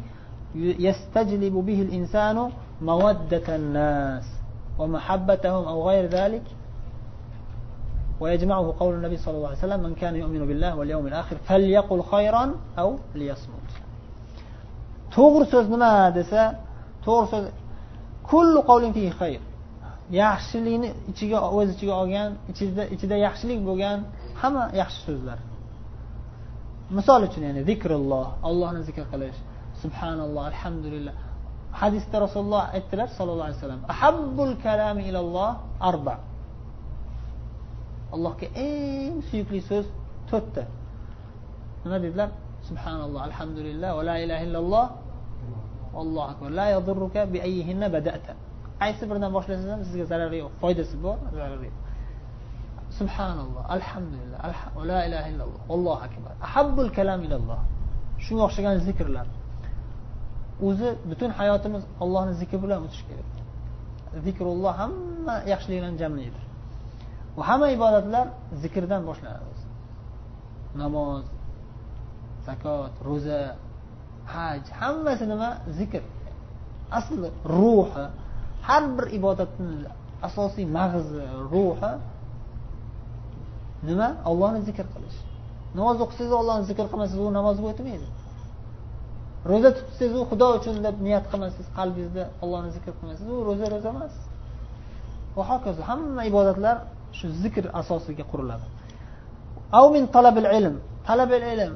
يستجلب 0.56 1.54
به 1.54 1.80
الإنسان 1.82 2.38
مودة 2.82 3.48
الناس 3.56 4.26
ومحبتهم 4.81 5.65
أو 5.65 5.89
غير 5.89 6.05
ذلك 6.07 6.43
ويجمعه 8.21 8.75
قول 8.81 8.95
النبي 8.95 9.17
صلى 9.17 9.37
الله 9.37 9.49
عليه 9.49 9.59
وسلم 9.59 9.81
من 9.81 9.95
كان 9.95 10.17
يؤمن 10.17 10.47
بالله 10.47 10.77
واليوم 10.77 11.07
الآخر 11.07 11.37
فليقل 11.49 12.03
خيرا 12.03 12.55
أو 12.79 12.99
ليصمت 13.15 13.71
to'g'ri 15.17 15.45
so'z 15.53 15.67
nima 15.75 15.93
desa 16.19 16.43
to'g'ri 17.07 17.27
so'z 17.33 17.45
kullu 18.31 18.61
qavlin 18.69 18.93
fihi 18.97 19.11
xayr 19.21 19.43
yaxshilikni 20.23 20.91
ichiga 21.11 21.39
o'z 21.59 21.69
ichiga 21.75 21.95
olgan 22.03 22.31
ichida 22.51 22.83
ichida 22.95 23.17
yaxshilik 23.27 23.61
bo'lgan 23.69 23.99
hamma 24.41 24.65
yaxshi 24.81 25.01
so'zlar 25.07 25.39
misol 26.99 27.21
uchun 27.29 27.43
ya'ni 27.49 27.63
zikrulloh 27.71 28.27
allohni 28.49 28.81
zikr 28.89 29.05
qilish 29.13 29.39
subhanalloh 29.83 30.43
alhamdulillah 30.51 31.15
hadisda 31.80 32.18
rasululloh 32.26 32.64
aytdilar 32.76 33.08
sollallohu 33.18 33.48
alayhi 33.48 33.60
vasallam 33.60 33.82
ahabbul 33.94 34.54
kalami 34.66 35.02
ilalloh 35.10 35.52
arba. 35.90 36.16
Allohga 38.16 38.48
eng 38.68 39.16
suyukli 39.30 39.60
so'z 39.70 39.86
to'rtta. 40.30 40.64
Nima 41.84 41.98
dedilar? 42.04 42.30
Subhanalloh 42.70 43.22
alhamdulillah 43.30 43.90
va 43.98 44.04
la 44.10 44.16
ilaha 44.24 44.42
illalloh 44.48 44.86
allohu 46.02 46.28
akbar 46.32 46.50
la 46.60 46.66
yadurruka 46.76 47.22
bi 47.34 47.38
ayyihinna 47.48 47.88
bada'ta. 47.96 48.34
Qaysi 48.82 49.04
biridan 49.10 49.32
boshlasangiz 49.38 49.72
ham 49.76 49.82
sizga 49.88 50.06
zarari 50.12 50.38
yo'q 50.44 50.52
foydasi 50.62 50.96
bor 51.04 51.18
zarari 51.38 51.66
yo'q. 51.70 51.78
Subhanalloh 53.00 53.64
alhamdulillah 53.76 54.40
la 54.92 55.00
ilaha 55.08 55.28
illalloh 55.32 55.62
allohu 55.76 56.00
akbar. 56.08 56.32
Ahabbul 56.48 56.90
kalam 56.98 57.20
ilalloh 57.28 57.60
shunga 58.26 58.44
o'xshagan 58.48 58.76
zikrlar. 58.88 59.28
O'zi 60.68 60.90
butun 61.10 61.32
hayotimiz 61.40 61.84
ollohni 62.04 62.34
zikri 62.42 62.58
bilan 62.64 62.80
o'tishi 62.86 63.04
kerak. 63.10 63.30
Zikrulloh 64.26 64.74
hamma 64.82 65.36
yaxshiliklarni 65.52 65.98
jamlaydi. 66.04 66.40
Va 67.38 67.44
hamma 67.50 67.68
ibodatlar 67.78 68.26
zikrdan 68.64 69.02
boshlanadi 69.10 69.52
namoz 70.76 71.24
zakot 72.46 72.94
ro'za 73.08 73.56
haj 74.26 74.62
hammasi 74.82 75.26
nima? 75.32 75.50
Zikr. 75.80 76.04
Asli 76.92 77.30
ruhi 77.46 78.06
har 78.68 78.84
bir 78.98 79.06
ibodatni 79.18 79.86
asosiy 80.28 80.66
mag'zi 80.78 81.24
ruhi 81.52 81.92
nima? 83.88 84.08
Ollohni 84.30 84.62
zikr 84.70 84.86
qilish. 84.94 85.20
Namoz 85.78 85.98
o'qisangiz 86.06 86.34
ollohni 86.42 86.64
zikr 86.72 86.86
qilmasangiz 86.92 87.26
u 87.28 87.32
namozga 87.40 87.68
o'tmaydi. 87.74 88.08
Ro'za 89.50 89.70
tutsangiz 89.78 90.14
u 90.22 90.24
xudo 90.30 90.48
uchun 90.58 90.76
deb 90.86 90.96
niyat 91.08 91.26
qilmasangiz 91.32 91.70
qalbingizda 91.78 92.24
ollohni 92.44 92.70
zikr 92.78 92.92
qilmasangiz 92.98 93.32
u 93.36 93.40
ro'za 93.50 93.66
ro'za 93.74 93.90
emas. 93.96 94.14
Va 95.38 95.44
hokazo 95.52 95.82
hamma 95.90 96.22
ibodatlar 96.32 96.78
shu 97.18 97.26
zikr 97.44 97.64
asosiga 97.82 98.24
quriladi. 98.32 98.66
Av 99.80 99.86
min 99.96 100.04
talabil 100.16 100.48
ilm 100.58 100.76
talabil 101.08 101.44
ilm 101.54 101.74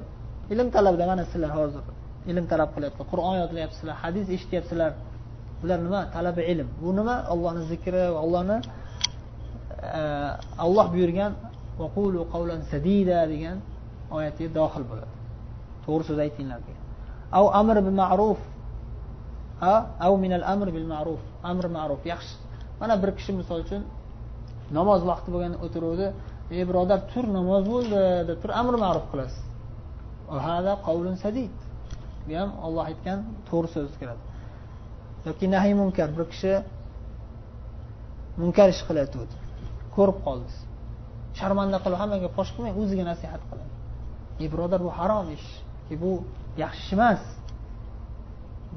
ilm 0.53 0.67
talabida 0.75 1.05
mana 1.11 1.23
sizlar 1.31 1.51
hozir 1.59 1.83
ilm 2.31 2.45
talab 2.51 2.69
qilyapsizlar 2.75 3.07
qur'on 3.11 3.35
yodlayapsizlar 3.43 3.95
hadis 4.03 4.25
eshityapsizlar. 4.35 4.91
Bular 5.61 5.79
nima? 5.87 6.01
Talabi 6.15 6.41
ilm. 6.53 6.67
Bu 6.81 6.89
nima? 6.99 7.15
Ollohni 7.33 7.63
zikri 7.71 8.03
va 8.15 8.19
ollohni 8.25 8.57
olloh 10.65 10.87
e, 10.89 10.91
buyurgan 10.93 11.31
qavlan 12.33 12.61
sadida 12.71 13.19
degan 13.33 13.57
oyatga 14.17 14.47
dohil 14.57 14.83
bo'ladi. 14.91 15.13
To'g'ri 15.85 16.03
so'z 16.09 16.19
aytinglar 16.25 16.59
degan. 16.67 16.84
Av 17.39 17.45
amr 17.59 17.77
bil 17.85 17.97
ma'ruf. 18.01 18.39
Av 20.05 20.13
minal 20.23 20.43
amr 20.53 20.67
bil 20.75 20.87
ma'ruf. 20.93 21.21
Amr 21.51 21.65
ma'ruf. 21.77 22.01
Yaxshi. 22.11 22.35
Mana 22.79 22.95
bir 23.01 23.09
kishi 23.17 23.31
misol 23.39 23.59
uchun 23.65 23.81
namoz 24.77 25.01
vaqti 25.11 25.29
bo'lganda 25.33 25.57
o'tiruvdi. 25.65 26.07
Ey 26.55 26.63
birodar 26.69 26.99
tur 27.11 27.25
namoz 27.37 27.63
bo'ldi 27.73 28.01
deb 28.29 28.37
turib 28.41 28.55
amr 28.61 28.75
ma'ruf 28.83 29.05
qilasiz 29.11 29.43
qavlun 30.87 31.15
sadid. 31.23 31.55
Bu 32.27 32.33
ham 32.39 32.49
olloh 32.65 32.83
aytgan 32.89 33.19
to'g'ri 33.49 33.69
so'z 33.75 33.93
kiradi 33.99 34.23
yoki 35.27 35.45
nahiy 35.55 35.73
munkar. 35.81 36.09
Bir 36.15 36.25
kishi 36.31 36.53
munkar 38.41 38.67
ish 38.73 38.81
qilayotgandi 38.87 39.35
ko'rib 39.95 40.17
qoldingiz 40.25 40.57
sharmanda 41.39 41.77
qilib 41.83 41.97
hammaga 42.01 42.29
fosh 42.37 42.51
qilmang 42.55 42.75
o'ziga 42.81 43.03
nasihat 43.11 43.41
qiling 43.49 43.71
ey 44.41 44.47
birodar 44.53 44.79
bu 44.85 44.91
harom 44.99 45.27
ish. 45.37 45.47
Bu 46.03 46.11
yaxshi 46.63 46.81
ish 46.85 46.93
emas 46.97 47.21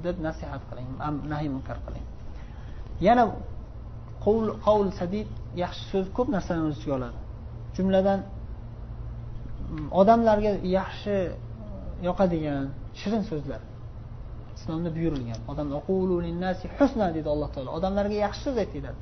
deb 0.04 0.16
nasihat 0.26 0.62
qiling 0.68 0.88
nahiy 1.32 1.50
munkar 1.56 1.78
qiling. 1.86 2.06
Yana 3.06 3.24
qovul 4.24 4.90
sadid 5.00 5.28
yaxshi 5.62 5.84
so'z 5.92 6.06
ko'p 6.16 6.28
narsani 6.36 6.62
o'z 6.68 6.74
ichiga 6.78 6.94
oladi. 6.98 7.18
Jumladan 7.76 8.20
mm, 8.24 9.86
odamlarga 10.00 10.52
yaxshi 10.78 11.16
mm, 11.28 12.06
yoqadigan 12.08 12.64
shirin 13.00 13.22
so'zlar. 13.30 13.60
Islomda 14.56 14.90
buyurilgan 14.96 15.40
odam 15.50 15.68
husna 16.78 17.06
deydi 17.14 17.28
alloh 17.34 17.48
taolo. 17.54 17.70
Odamlarga 17.78 18.16
yaxshi 18.24 18.42
so'z 18.46 18.56
aytinglar. 18.64 18.96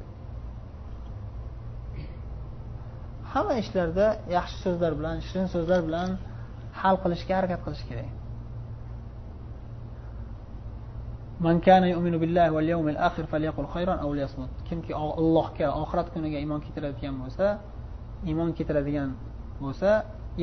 Hamma 3.32 3.54
ishlarda 3.62 4.06
yaxshi 4.36 4.56
so'zlar 4.64 4.92
bilan 4.98 5.16
shirin 5.28 5.48
so'zlar 5.54 5.80
bilan 5.88 6.08
hal 6.80 6.96
qilishga 7.02 7.32
harakat 7.38 7.60
qilish 7.66 7.84
kerak. 7.90 8.10
yu'minu 11.94 12.16
yawmil 12.72 12.98
akhir 13.08 13.24
khayran 13.74 13.98
aw 14.04 14.10
kimki 14.68 14.92
Allohga 15.02 15.66
oxirat 15.82 16.08
kuniga 16.14 16.38
iymon 16.44 16.60
keltiradigan 16.64 17.14
bo'lsa 17.22 17.46
iymon 18.30 18.50
keltiradigan 18.56 19.10
bo'lsa 19.64 19.90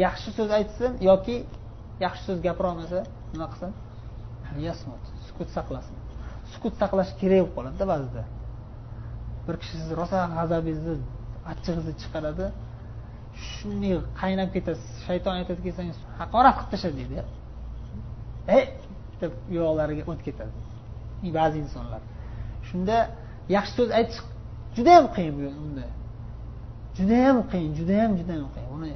yaxshi 0.05 0.29
so'z 0.37 0.49
aytsin 0.59 0.91
yoki 1.09 1.35
yaxshi 2.05 2.23
so'z 2.27 2.39
gapira 2.45 2.67
olmasa 2.71 2.99
nima 3.33 3.47
qilsin? 3.53 3.71
Sukut 5.27 5.49
saqlasin. 5.57 5.95
Sukut 6.53 6.73
saqlash 6.81 7.11
kerak 7.21 7.39
bo'lib 7.39 7.53
qoladida 7.57 7.85
ba'zida. 7.93 8.23
Bir 9.45 9.55
kishi 9.61 9.75
sizni 9.79 9.95
rosa 10.01 10.17
g'azabingizni 10.35 10.95
achchig'ingizni 11.51 11.93
chiqaradi. 12.01 12.45
Shunday 13.47 13.95
qaynab 14.21 14.49
ketasiz 14.55 14.89
shayton 15.07 15.33
aytadiki 15.39 15.71
sen 15.77 15.85
haqorat 16.19 16.55
qilib 16.57 16.71
tashla 16.73 16.91
deydi 16.99 17.15
ey 18.57 18.63
deb 19.21 19.31
uyoqlariga 19.51 20.03
o't 20.11 20.21
ketadi. 20.27 20.53
Ba'zi 21.39 21.57
insonlar. 21.65 22.01
Shunda 22.69 22.97
yaxshi 23.55 23.73
so'z 23.79 23.89
aytish 23.99 24.19
judayam 24.77 25.05
qiyin 25.15 25.33
unda 25.65 25.85
judayam 26.97 27.37
qiyin 27.51 27.71
judayam 27.79 28.11
judayam 28.19 28.47
qiyin. 28.55 28.69
Uni 28.77 28.91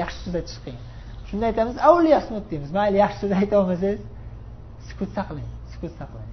yaxshi 0.00 0.18
so'z 0.24 0.34
aytish 0.40 0.58
qiyin. 0.64 0.82
Shunda 1.28 1.44
aytamiz 1.50 1.76
avliyasmut 1.88 2.44
deymiz. 2.50 2.70
Mayli 2.78 2.96
yaxshi 3.04 3.18
so'z 3.22 3.32
ayta 3.40 3.54
olmasangiz 3.60 4.02
sukut 4.88 5.10
saqlang 5.16 5.48
sukut 5.72 5.92
saqlang. 6.00 6.28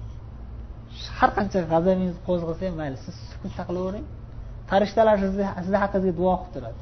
Har 1.20 1.30
qancha 1.38 1.60
g'azabingiz 1.72 2.16
qo'zg'asa 2.28 2.64
ham 2.68 2.76
mayli 2.82 2.98
siz 3.06 3.16
sukut 3.32 3.52
saqlayvering 3.60 4.06
farishtalar 4.70 5.16
sizni 5.24 5.46
sizni 5.64 5.78
haqqingizga 5.84 6.14
duo 6.20 6.34
qilib 6.42 6.54
turadi. 6.56 6.82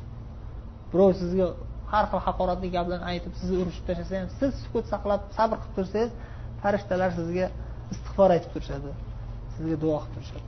Birov 0.91 1.09
sizga 1.21 1.47
har 1.91 2.05
xil 2.11 2.21
haqoratli 2.27 2.69
gaplarni 2.75 3.05
aytib 3.11 3.33
sizni 3.39 3.55
urishib 3.63 3.83
tashlasa 3.89 4.15
ham 4.21 4.29
siz 4.39 4.51
sukut 4.63 4.85
saqlab 4.93 5.21
sabr 5.37 5.57
qilib 5.61 5.75
tursangiz 5.77 6.11
farishtalar 6.61 7.11
sizga 7.19 7.47
istig'for 8.15 8.29
aytib 8.35 8.51
turishadi. 8.55 8.91
Sizga 9.55 9.77
duo 9.83 9.97
qilib 10.03 10.13
turishadi. 10.15 10.47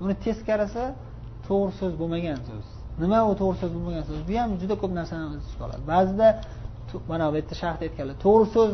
Buni 0.00 0.14
teskarisi 0.24 0.84
to'g'ri 1.46 1.72
so'z 1.80 1.92
bo'lmagan 2.00 2.38
so'z. 2.48 2.66
Nima 3.02 3.18
u 3.30 3.32
to'g'ri 3.40 3.56
so'z 3.62 3.72
bo'lmagan 3.76 4.04
so'z? 4.08 4.20
Bu 4.28 4.34
ham 4.40 4.50
juda 4.60 4.74
ko'p 4.82 4.92
narsani 4.98 5.24
o'z 5.30 5.42
ichiga 5.46 5.64
oladi 5.66 5.82
ba'zida 5.92 6.28
mana 7.10 7.24
bu 7.30 7.34
yerda 7.40 7.54
sharhda 7.62 7.82
aytganlar 7.88 8.16
to'g'ri 8.24 8.46
so'z 8.56 8.72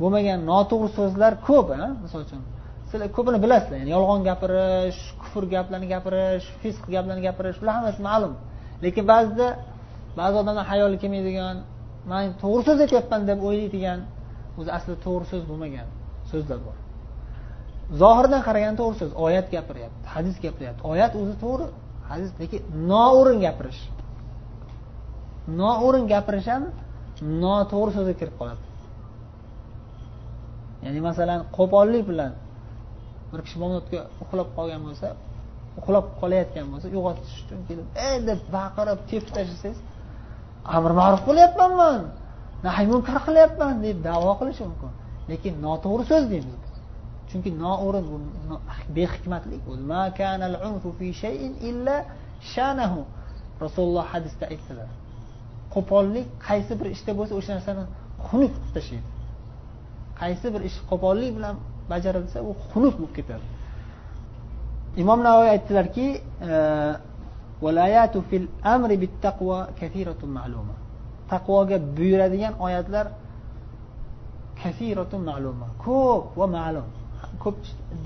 bo'lmagan 0.00 0.38
noto'g'ri 0.50 0.90
so'zlar 0.98 1.32
ko'p 1.48 1.68
misol 2.04 2.20
uchun 2.26 2.42
sizlar 2.90 3.08
ko'pini 3.16 3.38
bilasizlar 3.44 3.78
ya'ni 3.82 3.92
yolg'on 3.96 4.20
gapirish 4.28 5.00
kufr 5.20 5.42
gaplarni 5.54 5.86
gapirish 5.94 6.46
fisq 6.62 6.84
gaplarni 6.94 7.22
gapirish 7.28 7.56
bular 7.60 7.74
hammasi 7.78 8.00
ma'lum. 8.08 8.32
Lekin 8.84 9.04
ba'zida 9.12 9.46
ba'zi 10.20 10.34
odamlar 10.42 10.64
hayoli 10.72 10.96
kelmaydigan 11.02 11.56
man 12.10 12.22
to'g'ri 12.42 12.62
so'z 12.68 12.78
aytyapman 12.84 13.20
deb 13.30 13.40
o'ylaydigan 13.48 13.98
o'zi 14.58 14.70
aslida 14.76 14.98
to'g'ri 15.06 15.26
so'z 15.32 15.42
bo'lmagan 15.50 15.86
so'zlar 16.30 16.58
bor. 16.66 16.76
Zohirdan 18.02 18.42
qaraganda 18.48 18.78
to'g'ri 18.82 18.96
so'z 19.02 19.12
oyat 19.26 19.46
gapiryapti 19.54 20.06
hadis 20.14 20.36
gapiryapti. 20.44 20.82
Oyat 20.92 21.12
o'zi 21.20 21.34
to'g'ri 21.44 21.66
hadis 22.10 22.30
lekin 22.40 22.60
noo'rin 22.92 23.38
gapirish. 23.46 23.80
Noo'rin 25.60 26.04
gapirish 26.12 26.48
ham 26.54 26.62
noto'g'ri 27.42 27.90
so'zga 27.96 28.14
kirib 28.20 28.36
qoladi. 28.40 28.62
Ya'ni 30.84 31.00
masalan 31.08 31.40
qo'pollik 31.56 32.04
bilan 32.10 32.32
bir 33.30 33.40
kishi 33.44 33.56
bomdodga 33.62 34.00
uxlab 34.22 34.48
qolgan 34.56 34.80
bo'lsa 34.86 35.08
uxlab 35.80 36.06
qolayotgan 36.20 36.66
bo'lsa 36.72 36.86
uyg'otish 36.94 37.34
uchun 37.42 37.60
kelib 37.68 37.86
ey 38.08 38.16
deb 38.28 38.40
baqirib 38.56 39.00
tepib 39.10 39.30
tashlasangiz 39.36 39.78
amr 40.76 40.92
ma'ruf 41.00 41.22
qilyapman 41.28 41.72
man 41.80 42.00
nahiy 42.66 42.86
munkar 42.92 43.18
qilyapman 43.26 43.74
deb 43.84 43.98
davo 44.08 44.30
qilishi 44.40 44.62
mumkin. 44.68 44.92
Lekin 45.30 45.54
noto'g'ri 45.66 46.04
so'z 46.10 46.24
deymiz 46.32 46.60
chunki 47.30 47.50
noo'rin 47.62 48.06
behikmatlik. 48.96 49.60
Rasululloh 53.64 54.04
hadisda 54.12 54.44
aytdilar. 54.52 54.88
Qo'pollik 55.74 56.26
qaysi 56.46 56.72
bir 56.80 56.86
ishda 56.94 57.12
bo'lsa 57.18 57.32
o'sha 57.40 57.52
narsani 57.58 57.84
xunuk 58.28 58.52
qilib 58.56 58.72
tashlaydi. 58.76 59.08
Qaysi 60.20 60.46
bir 60.54 60.62
ish 60.68 60.78
qo'pollik 60.90 61.30
bilan 61.36 61.56
bajarilsa 61.92 62.38
u 62.48 62.50
xunuk 62.70 62.94
bo'lib 63.00 63.14
ketadi. 63.18 63.46
Imom 65.02 65.20
navoiy 65.28 65.50
aytdilarki 65.54 66.06
e, 66.50 66.52
taqvoga 71.32 71.76
buyuradigan 71.96 72.54
oyatlar 72.66 73.06
kasiratun 74.62 75.20
ma'luma 75.30 75.66
ko'p 75.84 76.24
va 76.40 76.46
ma'lum 76.56 76.88
ko'p 77.42 77.56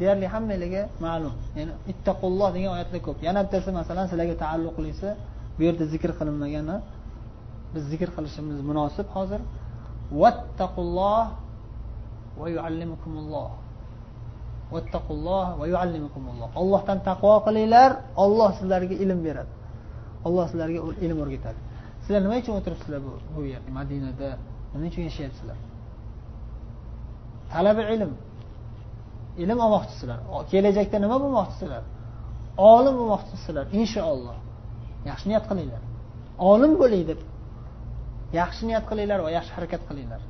deyarli 0.01 0.27
hammanglarga 0.35 0.83
ma'lum 1.07 1.35
ya'ni 1.59 1.73
ittaqulloh 1.93 2.49
degan 2.57 2.71
oyatlar 2.77 3.01
ko'p 3.07 3.19
yana 3.27 3.41
bittasi 3.45 3.71
masalan 3.81 4.05
sizlarga 4.11 4.37
taalluqlisi 4.45 5.09
bu 5.57 5.61
yerda 5.67 5.85
zikr 5.93 6.11
qilinmagani 6.19 6.77
biz 7.75 7.83
zikr 7.93 8.09
qilishimiz 8.17 8.59
munosib 8.71 9.07
hozir 9.17 9.41
vattaqulloh 10.23 11.25
va 11.31 11.37
yuallimukumulloh 11.37 12.41
vattaqulloh 12.41 12.41
va 12.41 12.47
yuallimukumulloh 12.57 13.51
ollohdan 16.61 16.99
taqvo 17.09 17.35
qilinglar 17.47 17.91
olloh 18.25 18.51
sizlarga 18.59 18.97
ilm 19.05 19.21
beradi. 19.27 19.53
Olloh 20.27 20.47
sizlarga 20.51 20.79
ilm 21.05 21.19
o'rgatadi. 21.25 21.59
Sizlar 22.03 22.21
nima 22.25 22.37
uchun 22.43 22.55
o'tiribsizlar 22.59 23.01
bu 23.07 23.13
bu 23.35 23.41
yerda 23.53 23.71
madinada? 23.79 24.29
Nima 24.73 24.87
uchun 24.91 25.03
yashayapsizlar? 25.09 25.59
Talaba 27.53 27.83
ilm. 27.95 28.13
Ilm 29.43 29.59
olmoqchisizlar 29.65 30.19
kelajakda 30.53 30.97
nima 31.05 31.17
bo'lmoqchisizlar 31.25 31.83
olim 32.75 32.95
bo'lmoqchisizlar 33.01 33.65
inshaalloh. 33.81 34.37
Yaxshi 35.11 35.27
niyat 35.31 35.45
qilinglar. 35.51 35.83
Olim 36.51 36.73
bo'ling 36.83 37.05
deb 37.11 37.21
yaxshi 38.41 38.63
niyat 38.69 38.85
qilinglar 38.91 39.19
va 39.27 39.31
yaxshi 39.39 39.53
harakat 39.57 39.83
qilinglar. 39.89 40.23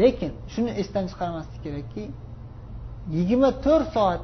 Lekin 0.00 0.30
shuni 0.52 0.70
esdan 0.82 1.04
chiqarmaslik 1.10 1.60
kerakki 1.66 2.04
yigirma 3.16 3.50
to'rt 3.64 3.88
soat 3.96 4.20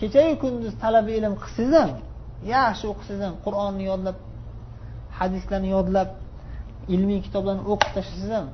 kechayu 0.00 0.34
kunduz 0.42 0.74
talaba 0.82 1.10
ilm 1.18 1.34
qilsangiz 1.42 1.74
ham 1.80 1.90
yaxshi 2.54 2.84
o'qisangiz 2.92 3.22
ham 3.28 3.36
qur'onni 3.44 3.84
yodlab 3.90 4.16
hadislarni 5.18 5.68
yodlab 5.76 6.08
ilmiy 6.94 7.20
kitoblarni 7.26 7.62
o'qib 7.72 7.90
tashlasangiz 7.96 8.34
ham 8.38 8.48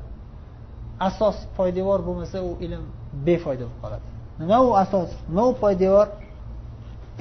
asos 1.08 1.36
poydevor 1.56 2.00
bo'lmasa 2.06 2.38
u 2.48 2.50
ilm 2.64 2.82
befoyda 3.26 3.64
bo'lib 3.64 3.78
qoladi. 3.82 4.06
Nima 4.40 4.58
u 4.68 4.70
asos? 4.84 5.10
Nima 5.30 5.44
u 5.50 5.52
poydevor? 5.62 6.06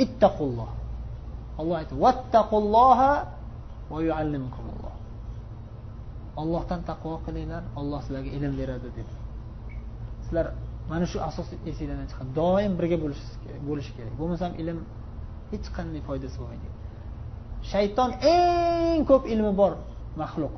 Ittaqulloh. 0.04 0.71
Olloh 1.60 1.76
aytdi 1.82 1.95
vattaqulloha 2.06 3.12
va 3.91 3.97
yuallimukumulloh. 4.08 4.95
Ollohdan 6.41 6.82
taqvo 6.89 7.15
qilinglar 7.26 7.63
olloh 7.80 8.00
sizlarga 8.06 8.32
ilm 8.38 8.54
beradi 8.60 8.89
dedi. 8.97 9.13
Sizlar 10.26 10.47
mana 10.89 11.06
shu 11.12 11.17
asos 11.30 11.47
esinglardan 11.69 12.08
chiqadi 12.12 12.30
doim 12.39 12.71
birga 12.80 12.97
bo'lishi 13.67 13.91
kerak. 13.97 14.13
Bo'lmasam 14.19 14.52
ilm 14.62 14.78
hech 15.52 15.67
qanday 15.78 16.02
foydasi 16.08 16.36
bo'lmaydi. 16.41 16.67
Shayton 17.71 18.10
eng 18.34 19.02
ko'p 19.10 19.23
ilmi 19.34 19.52
bor 19.62 19.73
maxluq. 20.21 20.56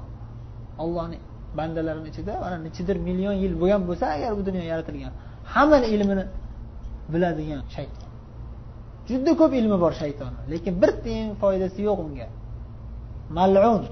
Ollohni 0.84 1.18
bandalarini 1.58 2.08
ichida 2.14 2.34
mana 2.44 2.58
nechidir 2.68 2.98
million 3.08 3.36
yil 3.44 3.54
bo'lgan 3.62 3.82
bo'lsa 3.90 4.06
agar 4.16 4.32
bu 4.38 4.42
dunyo 4.48 4.64
yaratilgan 4.72 5.14
hammani 5.54 5.88
ilmini 5.96 6.26
biladigan 7.14 7.62
shayton. 7.76 8.10
Juda 9.10 9.32
ko'p 9.42 9.52
ilmi 9.60 9.78
bor 9.84 9.94
shaytonni 10.02 10.42
lekin 10.52 10.74
bir 10.82 10.92
tiyin 11.04 11.30
foydasi 11.42 11.80
yo'q 11.88 12.00
unga. 12.06 12.28
Malun. 13.38 13.84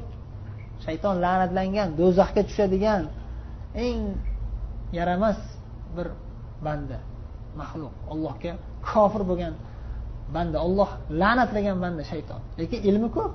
Shayton 0.85 1.15
la'natlangan 1.25 1.89
do'zaxga 1.99 2.41
tushadigan 2.49 3.01
eng 3.85 4.01
yaramas 4.97 5.39
bir 5.95 6.07
banda 6.65 6.97
maxluq 7.59 7.93
allohga 8.13 8.51
kofir 8.89 9.21
bo'lgan 9.29 9.53
banda 10.35 10.57
olloh 10.67 10.89
la'natlagan 11.21 11.77
banda 11.83 12.03
shayton. 12.11 12.41
Lekin 12.59 12.79
ilmi 12.89 13.09
ko'p. 13.17 13.33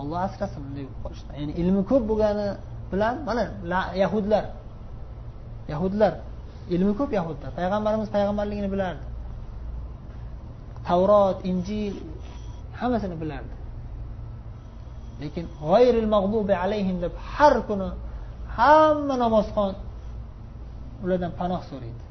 Olloh 0.00 0.18
asrasin 0.26 0.60
bunday 0.66 0.84
qolishdan. 1.02 1.32
Ya'ni 1.40 1.52
ilmi 1.62 1.82
ko'p 1.90 2.02
bo'lgani 2.10 2.46
bilan 2.92 3.14
mana 3.26 3.42
yahudlar 4.02 4.44
yahudlar 5.72 6.12
ilmi 6.74 6.92
ko'p 6.98 7.10
yahudlar. 7.18 7.50
Payg'ambarimiz 7.58 8.08
payg'ambarligini 8.16 8.68
bilardi. 8.74 9.04
Tavrot 10.88 11.38
injil 11.50 11.94
hammasini 12.80 13.16
bilardi. 13.22 13.54
Lekin 15.22 15.44
g'oyril 15.60 16.08
mag'dubi 16.14 16.54
alayhim 16.64 16.96
deb 17.04 17.14
har 17.34 17.54
kuni 17.68 17.88
hamma 18.56 19.14
namozxon 19.24 19.70
ulardan 21.04 21.32
panoh 21.40 21.62
so'raydi. 21.70 22.04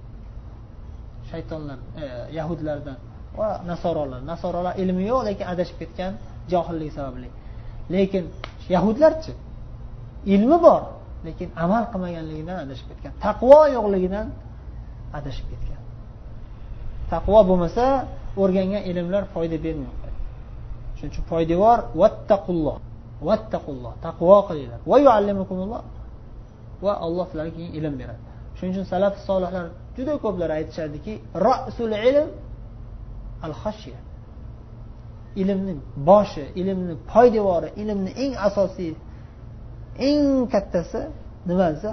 Shaytonlar 1.29 1.77
e, 2.01 2.05
yahudlardan 2.37 2.97
va 3.37 3.47
nasorolar. 3.71 4.21
Nasorolar 4.31 4.73
ilmi 4.83 5.03
yo'q 5.11 5.21
lekin 5.29 5.45
adashib 5.53 5.77
ketgan 5.81 6.13
johillik 6.51 6.91
sababli. 6.97 7.29
Lekin 7.95 8.23
yahudlarchi 8.75 9.33
ilmi 10.33 10.57
bor 10.65 10.81
lekin 11.27 11.49
amal 11.63 11.83
qilmaganligidan 11.91 12.57
adashib 12.65 12.87
ketgan. 12.91 13.13
Taqvo 13.25 13.59
yo'qligidan 13.75 14.27
adashib 15.17 15.45
ketgan. 15.51 15.81
Taqvo 17.13 17.39
bo'lmasa 17.49 17.85
o'rgangan 18.41 18.81
ilmlar 18.89 19.23
foyda 19.33 19.57
bermaydi 19.65 19.99
shuning 20.99 21.11
uchun 21.13 21.25
poydevor 21.31 21.79
vattaqulloh 22.01 22.77
vattaqulloh 23.27 23.93
taqvo 24.05 24.37
qilinglar. 24.47 24.79
Va 24.91 24.97
yuallimukumulloh. 25.05 25.81
Va 26.83 26.93
alloh 27.05 27.25
sizlarga 27.29 27.51
keyin 27.57 27.71
ilm 27.79 27.93
beradi. 28.01 28.28
Shuning 28.59 28.73
uchun 28.75 28.85
salaf 28.93 29.13
solihlar 29.27 29.65
juda 29.97 30.13
ko'plar 30.23 30.49
aytishadiki 30.59 31.13
rasul 31.47 31.91
ilm 32.09 32.29
al 33.47 33.53
xashya 33.61 33.99
ilmni 35.41 35.73
boshi 36.09 36.45
ilmni 36.61 36.95
poydevori 37.13 37.69
ilmni 37.81 38.11
eng 38.23 38.33
asosiy 38.47 38.93
eng 40.07 40.23
kattasi 40.53 41.01
nima 41.49 41.67
desa 41.73 41.91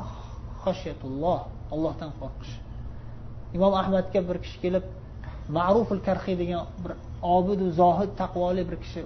xoshiyatulloh 0.62 1.40
ollohdan 1.74 2.10
qo'rqish. 2.20 2.54
Imom 3.56 3.72
ahmadga 3.82 4.20
bir 4.28 4.36
kishi 4.44 4.58
kelib 4.64 4.84
ma'ruful 5.58 6.00
karxiy 6.08 6.36
degan 6.42 6.62
bir 6.82 6.92
obidu 7.36 7.66
zohid 7.80 8.10
taqvoli 8.20 8.62
bir 8.68 8.76
kishi 8.84 9.02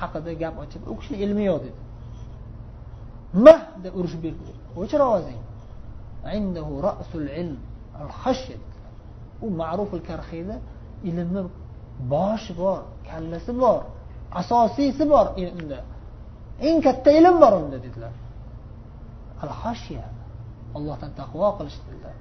haqida 0.00 0.32
gap 0.42 0.54
ochib 0.64 0.82
u 0.90 0.94
kishini 0.98 1.18
ilmi 1.24 1.44
yo'q 1.50 1.60
dedi. 1.66 1.80
Mah! 3.44 3.60
deb 3.84 3.92
urishib 4.00 4.20
berdi. 4.26 4.52
O'chir 4.80 5.00
ovozing 6.24 6.82
rasul 6.88 7.26
ilm 7.42 7.58
al 8.00 8.10
u 9.44 9.50
ma'ruful 9.60 10.02
karxiyda 10.08 10.56
ilmni 11.08 11.42
boshi 12.12 12.52
bor 12.62 12.80
kallasi 13.08 13.52
bor 13.62 13.80
asosiysi 14.40 15.04
bor 15.12 15.26
unda 15.58 15.78
eng 16.68 16.78
katta 16.86 17.10
ilm 17.18 17.36
bor 17.42 17.52
unda 17.62 17.78
dedilar 17.86 18.14
al 19.44 19.52
hashiya 19.60 20.06
allohdan 20.76 21.10
taqvo 21.20 21.48
qilish 21.58 21.78
dedilar 21.86 22.16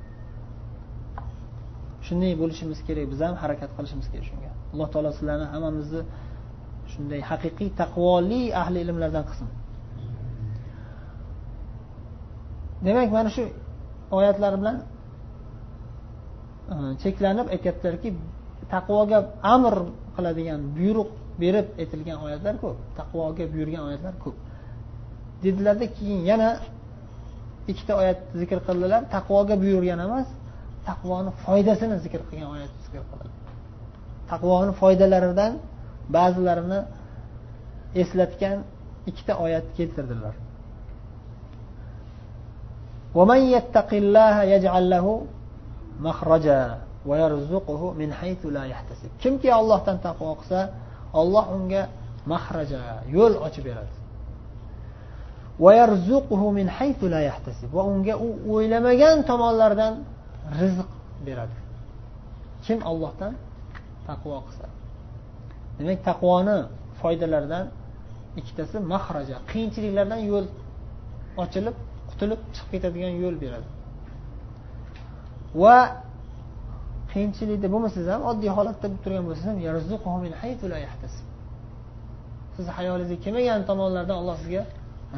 shunday 2.08 2.34
bo'lishimiz 2.42 2.80
kerak 2.88 3.06
biz 3.12 3.20
ham 3.26 3.36
harakat 3.44 3.70
qilishimiz 3.78 4.08
kerak 4.12 4.26
shunga 4.30 4.52
alloh 4.74 4.88
taolo 4.94 5.10
sizlarni 5.18 5.48
hammamizni 5.54 6.02
shunday 6.94 7.22
haqiqiy 7.32 7.70
taqvoli 7.82 8.42
ahli 8.62 8.78
ilmlardan 8.86 9.24
qilsin 9.30 9.50
demak 12.86 13.10
mana 13.18 13.30
shu 13.36 13.44
oyatlari 14.18 14.58
bilan 14.62 14.78
e, 16.74 16.76
cheklanib 17.04 17.48
aytyaptilarki 17.56 18.10
taqvoga 18.74 19.20
amr 19.56 19.76
qiladigan 20.16 20.62
buyruq 20.78 21.10
berib 21.42 21.68
aytilgan 21.82 22.20
oyatlar 22.26 22.56
ko'p 22.64 22.78
taqvoga 23.00 23.46
buyurgan 23.54 23.84
oyatlar 23.90 24.14
ko'p. 24.24 24.36
Dedilarda 25.44 25.86
keyin 25.98 26.22
yana 26.32 26.50
ikkita 27.72 27.94
oyat 28.02 28.20
zikr 28.42 28.60
qildilar 28.68 29.02
taqvoga 29.16 29.56
buyurgan 29.64 30.00
emas 30.08 30.28
taqvoni 30.90 31.32
foydasini 31.46 31.98
zikr 32.06 32.22
qilgan 32.30 32.50
oyat 32.56 32.72
zikr 32.86 33.04
qildi. 33.12 33.28
Taqvoni 34.32 34.74
foydalaridan 34.82 35.54
ba'zilarini 36.16 36.80
eslatgan 38.02 38.58
ikkita 39.10 39.34
oyat 39.46 39.66
keltirdilar. 39.78 40.34
ومن 43.17 43.41
يتق 43.57 43.91
الله 44.03 44.43
يجعل 44.43 44.85
له 44.91 45.07
مخرجا 46.01 46.63
kimki 49.23 49.49
ollohdan 49.61 49.97
taqvo 50.07 50.31
qilsa 50.41 50.61
olloh 51.21 51.45
unga 51.57 51.83
mahraja 52.33 52.83
yo'l 53.17 53.35
ochib 53.47 53.65
beradi 53.69 53.95
va 57.77 57.83
unga 57.93 58.15
u 58.27 58.29
o'ylamagan 58.55 59.17
tomonlardan 59.31 59.95
rizq 60.61 60.91
beradi 61.27 61.57
kim 62.65 62.79
ollohdan 62.91 63.33
taqvo 64.09 64.37
qilsa 64.47 64.67
demak 65.79 65.99
taqvoni 66.09 66.59
foydalaridan 67.01 67.65
ikkitasi 68.41 68.77
mahraja 68.93 69.37
qiyinchiliklardan 69.51 70.21
yo'l 70.31 70.47
ochilib 71.45 71.77
qutulib 72.18 72.42
chiqib 72.56 72.70
ketadigan 72.74 73.14
yo'l 73.24 73.36
beradi. 73.44 73.68
Va 75.62 75.78
qiyinchilikda 77.12 77.68
bo'lmasangiz 77.74 78.08
ham 78.14 78.22
oddiy 78.32 78.52
holatda 78.58 78.88
turgan 79.04 79.24
bo'lsangiz 79.28 79.48
ham 79.50 79.58
sizni 82.58 82.72
hayolingizga 82.78 83.18
kelmagan 83.26 83.62
tomonlardan 83.70 84.16
alloh 84.22 84.36
sizga 84.42 84.64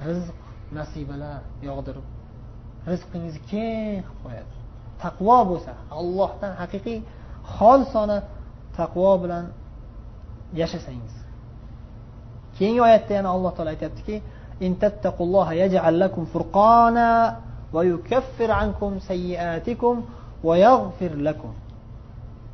rizq 0.08 0.38
nasibalar 0.78 1.40
yog'dirib 1.68 2.06
rizqingizni 2.92 3.42
keng 3.52 4.00
qilib 4.08 4.18
qo'yadi. 4.24 4.54
Taqvo 5.04 5.38
bo'lsa 5.52 5.72
allohdan 6.00 6.54
haqiqiy 6.62 7.00
xolisona 7.56 8.18
taqvo 8.80 9.12
bilan 9.24 9.46
yashasangiz. 10.62 11.16
Keyingi 12.58 12.82
oyatda 12.88 13.12
yana 13.20 13.30
alloh 13.36 13.52
taolo 13.56 13.70
aytyaptiki 13.76 14.16
ويكفر 17.75 18.51
عنكم 18.51 18.99
سيئاتكم 18.99 19.95
ويغفر 20.45 21.13
لكم 21.15 21.53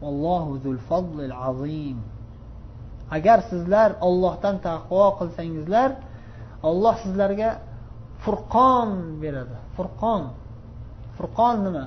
والله 0.02 0.60
ذو 0.64 0.70
الفضل 0.72 1.18
العظيم 1.24 1.98
agar 3.18 3.38
sizlar 3.50 3.90
ollohdan 4.08 4.56
taqvo 4.68 5.04
qilsangizlar 5.18 5.90
olloh 6.68 6.94
sizlarga 7.04 7.50
furqon 8.24 8.90
beradi 9.22 9.56
furqon 9.76 10.22
furqon 11.16 11.56
nima 11.66 11.84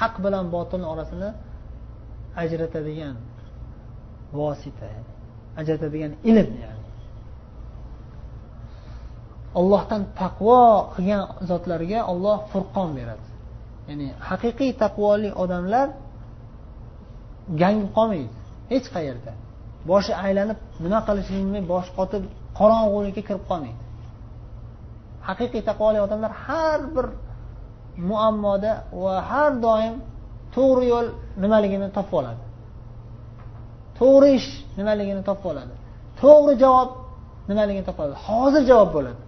haq 0.00 0.14
bilan 0.24 0.44
botilni 0.54 0.86
orasini 0.94 1.30
ajratadigan 2.42 3.16
vosita 4.38 4.88
ajratadigan 5.60 6.12
ilm 6.30 6.50
ya'ni 6.64 6.73
Ollohdan 9.59 10.01
taqvo 10.21 10.61
qilgan 10.95 11.21
zotlarga 11.49 11.99
olloh 12.11 12.37
furqon 12.51 12.89
beradi. 12.97 13.25
Ya'ni 13.89 14.07
haqiqiy 14.29 14.71
taqvoli 14.83 15.29
odamlar 15.43 15.87
gangib 17.61 17.89
qolmaydi. 17.97 18.35
Hech 18.71 18.87
qayerda. 18.95 19.31
Boshi 19.89 20.13
aylanib 20.25 20.59
nima 20.83 20.99
qilishini 21.07 21.39
bilmay 21.45 21.63
boshi 21.73 21.91
qotib 21.99 22.23
qorong'ulikka 22.59 23.21
kirib 23.27 23.43
qolmaydi. 23.51 23.81
Haqiqiy 25.27 25.61
taqvoli 25.69 25.99
odamlar 26.05 26.31
har 26.45 26.79
bir 26.95 27.05
muammoda 28.09 28.71
va 29.03 29.13
har 29.29 29.51
doim 29.65 29.95
to'g'ri 30.55 30.85
yo'l 30.93 31.07
nimaligini 31.43 31.87
topib 31.97 32.15
oladi. 32.21 32.43
To'g'ri 33.99 34.29
ish 34.39 34.49
nimaligini 34.79 35.21
topib 35.29 35.45
oladi. 35.51 35.73
To'g'ri 36.21 36.53
javob 36.63 36.89
nimaligini 37.49 37.85
topib 37.89 38.01
oladi. 38.05 38.17
Hozir 38.27 38.63
javob 38.71 38.89
bo'ladi. 38.97 39.21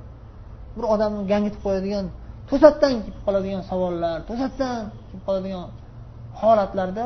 Bir 0.77 0.85
odamni 0.93 1.21
gangitib 1.31 1.61
qo'yadigan 1.65 2.05
to'satdan 2.49 2.93
kelib 3.05 3.21
qoladigan 3.25 3.61
savollar 3.71 4.17
to'satdan 4.29 4.77
kelib 5.07 5.23
qoladigan 5.27 5.65
holatlarda 6.41 7.05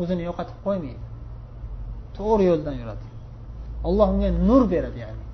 o'zini 0.00 0.22
yo'qotib 0.28 0.58
qo'ymaydi. 0.66 1.04
To'g'ri 2.16 2.44
yo'ldan 2.50 2.74
yuradi. 2.82 3.06
Alloh 3.88 4.06
unga 4.14 4.30
nur 4.48 4.62
beradi 4.74 4.98
ya'ni. 5.04 5.24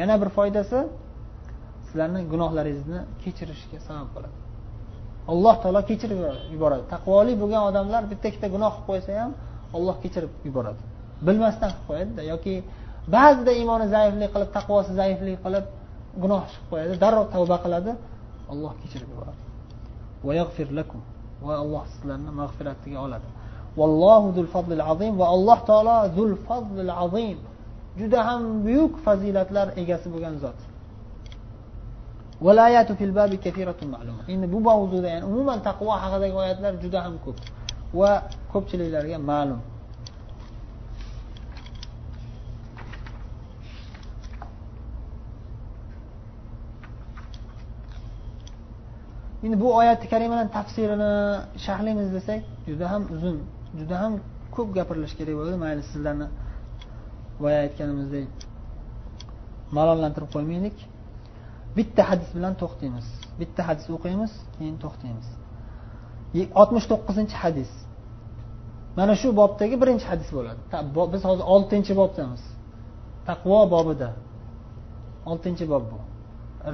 Yana 0.00 0.14
bir 0.22 0.28
foydasi 0.36 0.78
sizlarni 1.86 2.20
gunohlaringizni 2.32 3.00
kechirishga 3.22 3.78
sabab 3.88 4.08
bo'ladi. 4.14 4.36
Alloh 5.32 5.54
taolo 5.62 5.80
kechirib 5.90 6.20
yuboradi. 6.54 6.84
Taqvoli 6.94 7.32
bo'lgan 7.42 7.62
odamlar 7.70 8.02
bitta 8.12 8.26
ikkita 8.30 8.48
gunoh 8.54 8.72
qilib 8.74 8.86
qo'ysa 8.88 9.10
ham 9.22 9.32
olloh 9.76 9.96
kechirib 10.04 10.32
yuboradi. 10.46 10.80
Bilmasdan 11.26 11.70
qilib 11.70 11.86
qo'yadida 11.90 12.22
yoki 12.32 12.54
ba'zida 13.14 13.52
iymoni 13.60 13.86
zaiflik 13.94 14.30
qilib 14.34 14.50
taqvosi 14.56 14.92
zaiflik 15.00 15.38
qilib 15.44 15.64
gunoh 16.22 16.42
chiqib 16.50 16.66
qo'yadi 16.70 16.94
darrov 17.02 17.26
tavba 17.34 17.56
qiladi 17.64 17.92
alloh 18.52 18.72
kechirib 18.82 19.08
yuboradi. 19.12 19.40
Va 21.44 21.54
alloh 21.62 21.84
sizlarni 21.92 22.30
mag'firatiga 22.40 22.98
oladi. 23.06 23.28
Vallohu 23.78 24.28
zul 24.36 24.48
fazlil 24.54 24.82
azim 24.92 25.12
va 25.20 25.26
alloh 25.34 25.58
taolo 25.68 25.96
zul 26.16 26.32
fazlil 26.46 26.92
azim. 27.04 27.38
Juda 28.00 28.20
ham 28.28 28.42
buyuk 28.66 28.92
fazilatlar 29.04 29.68
egasi 29.82 30.06
bo'lgan 30.14 30.34
zot. 30.44 30.58
Endi 34.32 34.46
bu 34.54 34.58
mavzuda 34.68 35.08
yani 35.14 35.24
umuman 35.32 35.58
taqvo 35.68 35.92
haqidagi 36.02 36.36
oyatlar 36.42 36.72
juda 36.82 36.98
ham 37.04 37.14
ko'p 37.24 37.38
va 37.98 38.10
ko'pchiliklarga 38.52 39.18
ma'lum. 39.30 39.60
Endi 49.44 49.56
bu 49.62 49.68
oyati 49.80 50.06
karimani 50.12 50.48
tafsirini 50.56 51.12
sharhlaymiz 51.64 52.08
desak 52.16 52.40
juda 52.68 52.86
ham 52.92 53.02
uzun 53.14 53.36
juda 53.78 53.96
ham 54.02 54.12
ko'p 54.54 54.68
gapirilishi 54.78 55.16
kerak 55.20 55.34
bo'ladi 55.38 55.58
mayli 55.64 55.82
sizlarni 55.90 56.26
boya 57.42 57.58
aytganimizdek. 57.64 58.28
Malollantirib 59.76 60.30
qo'ymaylik. 60.34 60.76
Bitta 61.76 62.02
hadis 62.10 62.28
bilan 62.36 62.54
to'xtaymiz. 62.62 63.06
Bitta 63.40 63.62
hadis 63.68 63.86
o'qiymiz 63.96 64.32
keyin 64.56 64.76
to'xtaymiz. 64.84 65.28
Oltmish 66.60 66.86
to'qqizinchi 66.92 67.36
hadis. 67.44 67.70
Mana 68.98 69.14
shu 69.20 69.28
bobdagi 69.40 69.76
birinchi 69.82 70.06
hadis 70.12 70.28
bo'ladi. 70.36 70.60
Biz 71.14 71.22
hozir 71.28 71.44
oltinchi 71.54 71.92
bobdamiz 72.00 72.42
taqvo 73.28 73.58
bobida. 73.74 74.10
Oltinchi 75.30 75.64
bob 75.72 75.84
bu. 75.90 75.98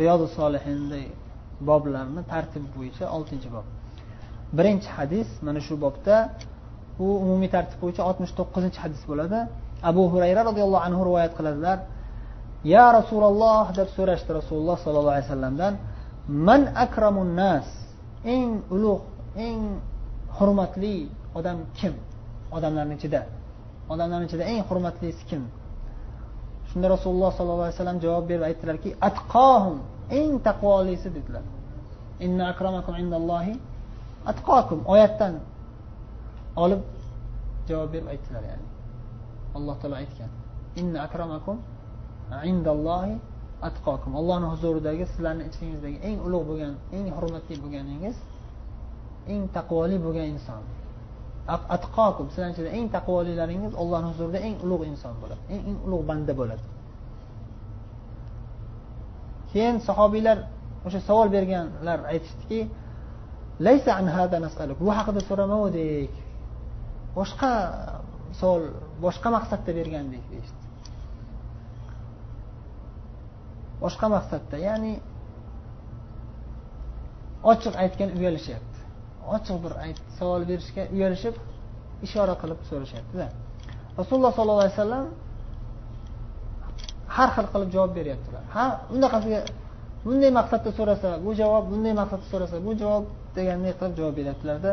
Riyozi 0.00 0.26
solihinda 0.38 0.98
boblarni 1.68 2.22
tartib 2.32 2.64
bo'yicha 2.74 3.04
oltinchi 3.16 3.48
bob. 3.54 3.66
Birinchi 4.58 4.88
hadis 4.96 5.28
mana 5.46 5.60
shu 5.66 5.74
bobda 5.84 6.16
u 7.04 7.06
umumiy 7.24 7.50
tartib 7.56 7.78
bo'yicha 7.82 8.02
oltmish 8.08 8.32
to'qqizinchi 8.38 8.78
hadis 8.84 9.02
bo'ladi. 9.10 9.38
Abu 9.90 10.02
hurayra 10.12 10.40
roziyallohu 10.48 10.82
anhu 10.88 11.00
rivoyat 11.08 11.32
qiladilar. 11.38 11.78
Ya 12.74 12.84
rasululloh 12.98 13.64
deb 13.78 13.88
so'rashdi 13.96 14.30
rasululloh 14.40 14.76
sollallohu 14.84 15.14
alayhi 15.14 15.26
vasallamdan. 15.28 15.72
Man 16.48 16.62
akramun 16.84 17.30
nas 17.42 17.66
eng 18.34 18.50
ulug' 18.74 19.04
eng 19.46 19.60
hurmatli 20.36 20.96
odam 21.38 21.58
kim? 21.78 21.94
Odamlarni 22.56 22.94
ichida. 22.98 23.20
Odamlarni 23.92 24.26
ichida 24.28 24.44
eng 24.52 24.60
hurmatlisi 24.68 25.22
kim? 25.30 25.42
Shunda 26.70 26.86
rasululloh 26.94 27.30
sollallohu 27.36 27.66
alayhi 27.66 27.78
vasallam 27.78 27.98
javob 28.04 28.24
berib 28.30 28.44
aytdilarki 28.48 28.90
atqohum 29.08 29.78
eng 30.18 30.32
taqvolisi 30.46 31.08
dedilar. 31.16 31.44
Inna 32.26 32.44
akramakum 32.52 32.94
indallohi 33.02 33.54
atqokum 34.30 34.80
oyatdan 34.92 35.34
olib 36.64 36.82
javob 37.68 37.88
berib 37.92 38.08
aytdilar 38.14 38.42
ya'ni. 38.50 38.66
Alloh 39.56 39.76
taolo 39.80 39.96
aytgan. 40.02 40.30
Inna 40.80 40.98
akramakum 41.06 41.56
indallohi 42.52 43.14
atqokum 43.68 44.12
allohni 44.20 44.46
huzuridagi 44.52 45.04
sizlarni 45.12 45.44
ichingizdagi 45.50 45.98
eng 46.08 46.18
ulug' 46.26 46.44
bo'lgan 46.50 46.74
eng 46.96 47.06
hurmatli 47.16 47.54
bo'lganingiz 47.62 48.16
eng 49.32 49.42
taqvoli 49.56 49.96
bo'lgan 50.04 50.26
inson. 50.34 50.62
Atqokum 51.76 52.26
sizlarni 52.32 52.52
ichida 52.54 52.70
eng 52.78 52.86
taqvolilaringiz 52.96 53.72
ollohni 53.82 54.08
huzurida 54.12 54.38
eng 54.48 54.56
ulug' 54.64 54.84
inson 54.92 55.14
bo'ladi. 55.22 55.42
Eng 55.54 55.62
eng 55.70 55.78
ulug' 55.86 56.04
banda 56.10 56.32
bo'ladi. 56.40 56.64
Keyin 59.52 59.76
sahobiylar 59.88 60.38
o'sha 60.86 61.00
savol 61.08 61.28
berganlar 61.36 61.98
aytishdiki 62.12 62.60
bu 64.82 64.88
haqida 64.98 65.20
so'ramagandik 65.28 66.12
boshqa 67.18 67.52
savol 68.40 68.62
boshqa 69.04 69.28
maqsadda 69.36 69.70
bergandik 69.78 70.24
deyishdi. 70.32 70.60
Boshqa 73.82 74.06
maqsadda 74.16 74.56
ya'ni 74.68 74.94
ochiq 77.52 77.74
aytgan 77.82 78.10
uyalishyapti 78.18 78.78
ochiq 79.36 79.56
bir 79.64 79.72
savol 80.18 80.42
berishga 80.50 80.82
uyalishib 80.94 81.34
ishora 82.06 82.34
qilib 82.42 82.60
so'rashyaptida. 82.70 83.26
Rasululloh 83.98 84.32
sollallohu 84.38 84.62
alayhi 84.64 84.76
vasallam 84.76 85.06
har 87.16 87.28
xil 87.34 87.46
qilib 87.52 87.70
javob 87.74 87.92
beryaptilar. 87.98 88.42
Ha 88.54 88.64
unaqasiga 88.94 89.40
bunday 90.04 90.30
maqsadda 90.38 90.70
so'rasa 90.78 91.10
bu 91.24 91.30
javob 91.40 91.64
bunday 91.72 91.94
maqsadda 92.00 92.26
so'rasa 92.32 92.56
bu 92.66 92.70
javob 92.82 93.04
deganday 93.36 93.72
qilib 93.78 93.94
javob 93.98 94.14
beryaptilarda 94.20 94.72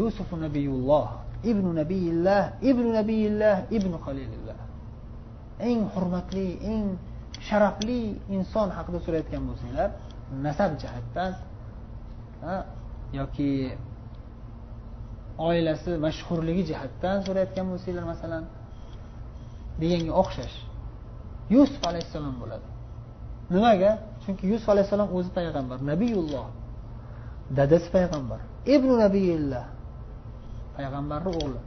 yusuf 0.00 0.28
nabiyulloh 0.46 1.06
ibnu 1.50 1.70
nabiyillah 1.80 2.42
ibnu 2.70 2.88
nabiyillah 2.98 3.56
ibnu 3.76 3.96
halilillah 4.04 4.58
eng 5.68 5.80
hurmatli 5.94 6.48
eng 6.72 6.84
sharafli 7.48 8.00
inson 8.36 8.68
haqida 8.76 8.98
so'rayotgan 9.06 9.42
bo'lsanglar 9.48 9.90
nasab 10.46 10.70
jihatdan 10.82 11.32
yoki 13.18 13.52
oilasi 15.48 15.90
mashhurligi 16.06 16.62
jihatdan 16.70 17.16
so'rayotgan 17.26 17.66
bo'lsanglar 17.70 18.04
masalan 18.12 18.44
deganga 19.80 20.12
o'xshash. 20.22 20.56
Yusuf 21.50 21.82
alayhissalom 21.90 22.34
bo'ladi. 22.42 22.66
Nimaga? 23.50 23.90
Chunki 24.22 24.44
yusuf 24.52 24.68
alayhissalom 24.68 25.08
o'zi 25.16 25.30
payg'ambar. 25.38 25.78
Nabiyulloh. 25.92 26.46
Dadasi 27.56 27.88
payg'ambar. 27.96 28.40
Ibn 28.74 28.88
nabiyillah 29.04 29.64
payg'ambarni 30.76 31.30
o'g'li. 31.40 31.60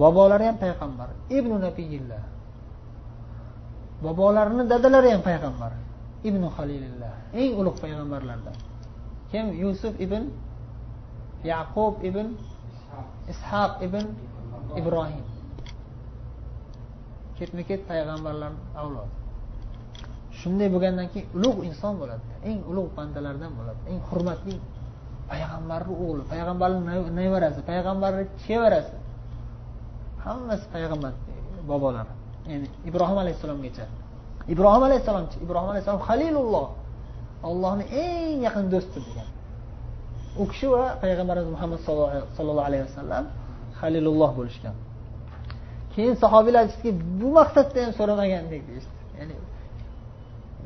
Bobolari 0.00 0.44
ham 0.48 0.56
payg'ambar. 0.64 1.08
Ibn 1.38 1.50
nabiyillah 1.66 2.22
bobolarini 4.02 4.64
dadalari 4.70 5.10
ham 5.14 5.22
payg'ambar. 5.28 5.72
Ibn 6.28 6.42
halilillah 6.56 7.14
eng 7.34 7.52
ulug' 7.60 7.78
payg'ambarlardan. 7.82 8.56
Kim? 9.30 9.46
Yusuf 9.62 9.94
ibn 10.00 10.30
yaqub 11.44 11.94
ibn 12.08 12.26
ishoq 13.32 13.72
ibn 13.86 14.04
ibrohim. 14.78 15.26
Ketma 17.38 17.62
ket 17.68 17.80
payg'ambarlar 17.90 18.52
avlodi 18.82 19.12
shunday 20.40 20.68
bo'lgandan 20.74 21.06
keyin 21.12 21.28
ulug' 21.36 21.60
inson 21.68 21.94
bo'ladi. 22.00 22.24
Eng 22.48 22.58
ulug' 22.70 22.90
bandalardan 22.98 23.52
bo'ladi. 23.58 23.80
Eng 23.90 24.00
hurmatli 24.08 24.54
payg'ambarni 25.30 25.94
o'g'li 26.04 26.22
payg'ambarni 26.32 26.80
nevarasi 27.20 27.60
payg'ambarni 27.70 28.24
chevarasi. 28.44 28.96
Hammasi 30.24 30.66
payg'ambar 30.74 31.12
bobolari. 31.70 32.12
Ya'ni 32.50 32.66
ibrohim 32.88 33.18
alayhissalomgacha. 33.24 33.84
Ibrohim 34.52 34.82
alayhissalomchi 34.88 35.36
ibrohim 35.44 35.68
alayhissalom 35.72 36.02
halilulloh 36.08 36.68
ollohni 37.48 37.84
eng 38.04 38.36
yaqin 38.46 38.66
do'sti 38.74 38.98
degan. 39.06 39.28
U 40.40 40.44
kishi 40.50 40.66
va 40.74 40.84
payg'ambarimiz 41.02 41.50
muhammad 41.54 41.80
sallallohu 42.36 42.68
alayhi 42.70 42.84
vasallam 42.88 43.24
halilulloh 43.80 44.30
bo'lishgan. 44.38 44.74
Keyin 45.98 46.14
sahobiylar 46.22 46.60
aytishdiki 46.64 46.92
bu 47.20 47.28
maqsadda 47.38 47.78
ham 47.84 47.92
so'ramagandik 47.98 48.62
deyishdi. 48.68 48.94
Ya'ni 49.18 49.34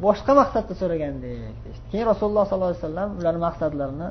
boshqa 0.05 0.33
maqsadda 0.41 0.75
so'ragandek 0.81 1.23
deyishdi. 1.65 1.85
Keyin 1.93 2.07
rasululloh 2.13 2.45
sollallohu 2.51 2.73
alayhi 2.73 2.85
vasallam 2.85 3.11
ularni 3.21 3.41
maqsadlarini 3.49 4.09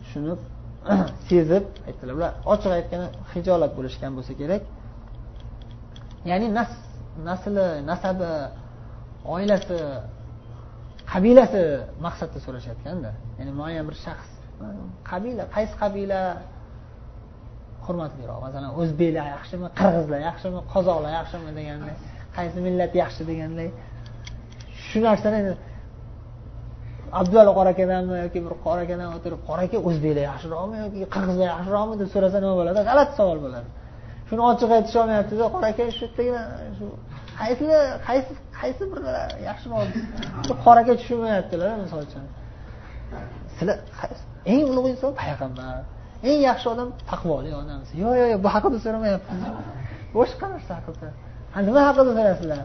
tushunib 0.00 0.40
sezib 1.28 1.64
aytdilar. 1.88 2.14
Ular 2.18 2.32
ochiq 2.52 2.72
aytganda 2.78 3.08
hijolat 3.32 3.72
bo'lishgan 3.78 4.12
bo'lsa 4.16 4.32
kerak. 4.40 4.62
Ya'ni 6.30 6.46
nas 6.58 6.70
nasli 7.28 7.66
nasabi 7.90 8.30
oilasi 9.34 9.78
qabilasi 11.12 11.62
maqsadda 12.06 12.38
so'rashayotganda. 12.46 13.10
Ya'ni 13.38 13.52
muayyan 13.60 13.84
bir 13.88 13.96
shaxs 14.06 14.30
qabila 15.10 15.44
qaysi 15.54 15.74
qabila 15.82 16.20
hurmatliroq. 17.86 18.38
Masalan 18.46 18.70
o'zbeklar 18.80 19.26
yaxshimi 19.34 19.68
qirg'izlar 19.80 20.20
yaxshimi 20.28 20.60
qozoqlar 20.72 21.12
yaxshimi 21.18 21.50
deganday 21.58 21.94
qaysi 22.36 22.58
millat 22.66 22.92
yaxshi 23.02 23.22
deganday. 23.30 23.68
Shu 24.86 24.98
narsani 25.08 25.40
abdulla 27.20 27.52
qora 27.58 27.70
akadanmi 27.76 28.16
yoki 28.24 28.40
bir 28.46 28.54
qora 28.64 28.80
akadan 28.86 29.08
o'tirib 29.16 29.40
qora 29.48 29.62
aka 29.68 29.78
o'zbeklar 29.88 30.24
yaxshiroqmi 30.30 30.76
yoki 30.84 30.98
qirg'izlar 31.14 31.46
yaxshiroqmi? 31.54 31.94
deb 32.00 32.08
so'rasa 32.14 32.36
nima 32.44 32.54
bo'ladi? 32.60 32.80
G'alati 32.88 33.12
savol 33.20 33.38
bo'ladi. 33.46 33.68
Shuni 34.28 34.42
ochiq 34.50 34.70
aytisholmayaptida 34.78 35.44
qora 35.54 35.66
aka 35.72 35.82
shu 35.96 36.04
yerdagina 36.06 36.42
shu 36.78 36.86
qaysi 37.40 37.64
qaysi 38.08 38.32
qaysi 38.60 38.82
bir 38.92 39.00
yaxshiroq 39.48 40.58
qora 40.64 40.78
aka 40.84 40.92
tushunmayaptilar 41.00 41.70
misol 41.84 42.00
uchun? 42.06 42.24
Sizlar 43.56 43.76
eng 44.52 44.62
ulug' 44.70 44.88
inson 44.92 45.12
payg'ambar. 45.22 45.76
Eng 46.28 46.40
yaxshi 46.48 46.66
odam 46.74 46.88
taqvoli 47.10 47.50
odam 47.62 47.80
yo'q 48.02 48.14
yo'q 48.20 48.28
yo'q 48.32 48.40
bu 48.44 48.48
haqida 48.54 48.78
so'ramayapmiz 48.84 49.40
boshqa 50.16 50.44
narsa 50.54 50.72
haqida. 50.78 51.08
Ha 51.54 51.58
nima 51.68 51.80
haqida 51.88 52.10
so'rayapsizlar 52.18 52.60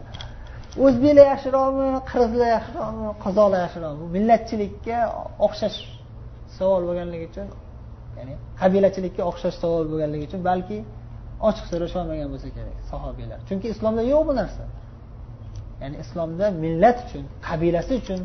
o'zbeklar 0.84 1.26
yaxshiroqmi 1.32 1.86
qirg'izlar 2.10 2.48
yaxshiroqmi 2.56 3.06
qozoqlar 3.24 3.60
yaxshiroqmi 3.66 4.04
millatchilikka 4.16 4.98
o'xshash 5.46 5.78
savol 6.56 6.82
bo'lganligi 6.88 7.24
uchun 7.30 7.48
ya'ni 8.18 8.34
qabilachilikka 8.60 9.22
o'xshash 9.30 9.56
savol 9.62 9.84
bo'lganligi 9.92 10.24
uchun 10.28 10.40
balki 10.50 10.78
ochiq 11.48 11.64
so'rasholmagan 11.72 12.28
bo'lsa 12.32 12.48
kerak 12.56 12.76
sahobiylar 12.90 13.38
chunki 13.48 13.66
islomda 13.74 14.02
yo'q 14.12 14.22
bu 14.28 14.34
narsa. 14.40 14.64
Ya'ni 15.82 15.96
islomda 16.04 16.46
millat 16.64 16.98
uchun 17.06 17.24
qabilasi 17.48 17.92
uchun 18.02 18.20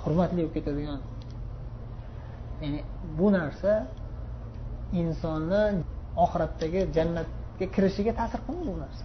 hurmatli 0.00 0.40
bo'lib 0.40 0.52
ketadigan 0.56 1.00
ya'ni 2.62 2.80
bu 3.18 3.26
narsa 3.38 3.70
insonni 4.92 5.82
oxiratdagi 6.24 6.80
jannatga 6.96 7.66
kirishiga 7.74 8.12
ta'sir 8.18 8.40
qilmaydi 8.46 8.70
bu 8.76 8.78
narsa. 8.84 9.04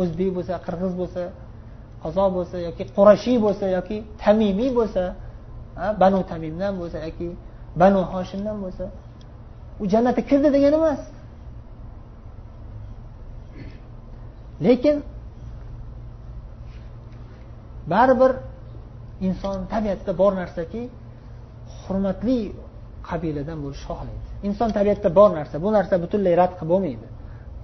O'zbek 0.00 0.30
bo'lsa 0.36 0.54
qirg'iz 0.66 0.92
bo'lsa 1.00 1.22
qozoq 2.02 2.28
bo'lsa 2.36 2.56
yoki 2.66 2.82
qurashiy 2.96 3.36
bo'lsa 3.44 3.66
yoki 3.76 3.96
tamimiy 4.22 4.70
bo'lsa 4.78 5.02
banu 6.02 6.20
tamimdan 6.30 6.72
bo'lsa 6.80 6.98
yoki 7.06 7.28
banu 7.80 8.00
hoshimdan 8.12 8.56
bo'lsa 8.64 8.84
u 9.82 9.84
jannatga 9.92 10.22
kirdi 10.30 10.48
degani 10.56 10.76
emas. 10.80 11.00
Lekin 14.66 14.96
baribir 17.92 18.32
inson 19.28 19.56
tabiatida 19.72 20.12
bor 20.20 20.32
narsaki 20.40 20.82
hurmatli 21.82 22.38
qabiladan 23.08 23.58
bo'lishni 23.64 23.86
xohlaydi. 23.88 24.31
Inson 24.48 24.70
tabiatida 24.76 25.10
bor 25.18 25.30
narsa. 25.38 25.56
Bu 25.64 25.68
narsa 25.76 25.94
butunlay 26.04 26.34
rad 26.42 26.52
qilib 26.58 26.70
bo'lmaydi. 26.72 27.06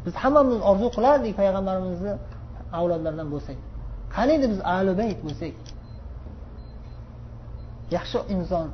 Biz 0.04 0.14
hammamiz 0.22 0.58
orzu 0.70 0.88
qilardik 0.96 1.32
payg'ambarimizni 1.40 2.12
avlodlaridan 2.78 3.28
bo'lsak. 3.34 3.58
Qaniydi 4.16 4.46
biz 4.52 4.60
ahli 4.74 4.92
bayt 5.00 5.18
bo'lsak? 5.26 5.54
Yaxshi 7.96 8.18
inson 8.34 8.66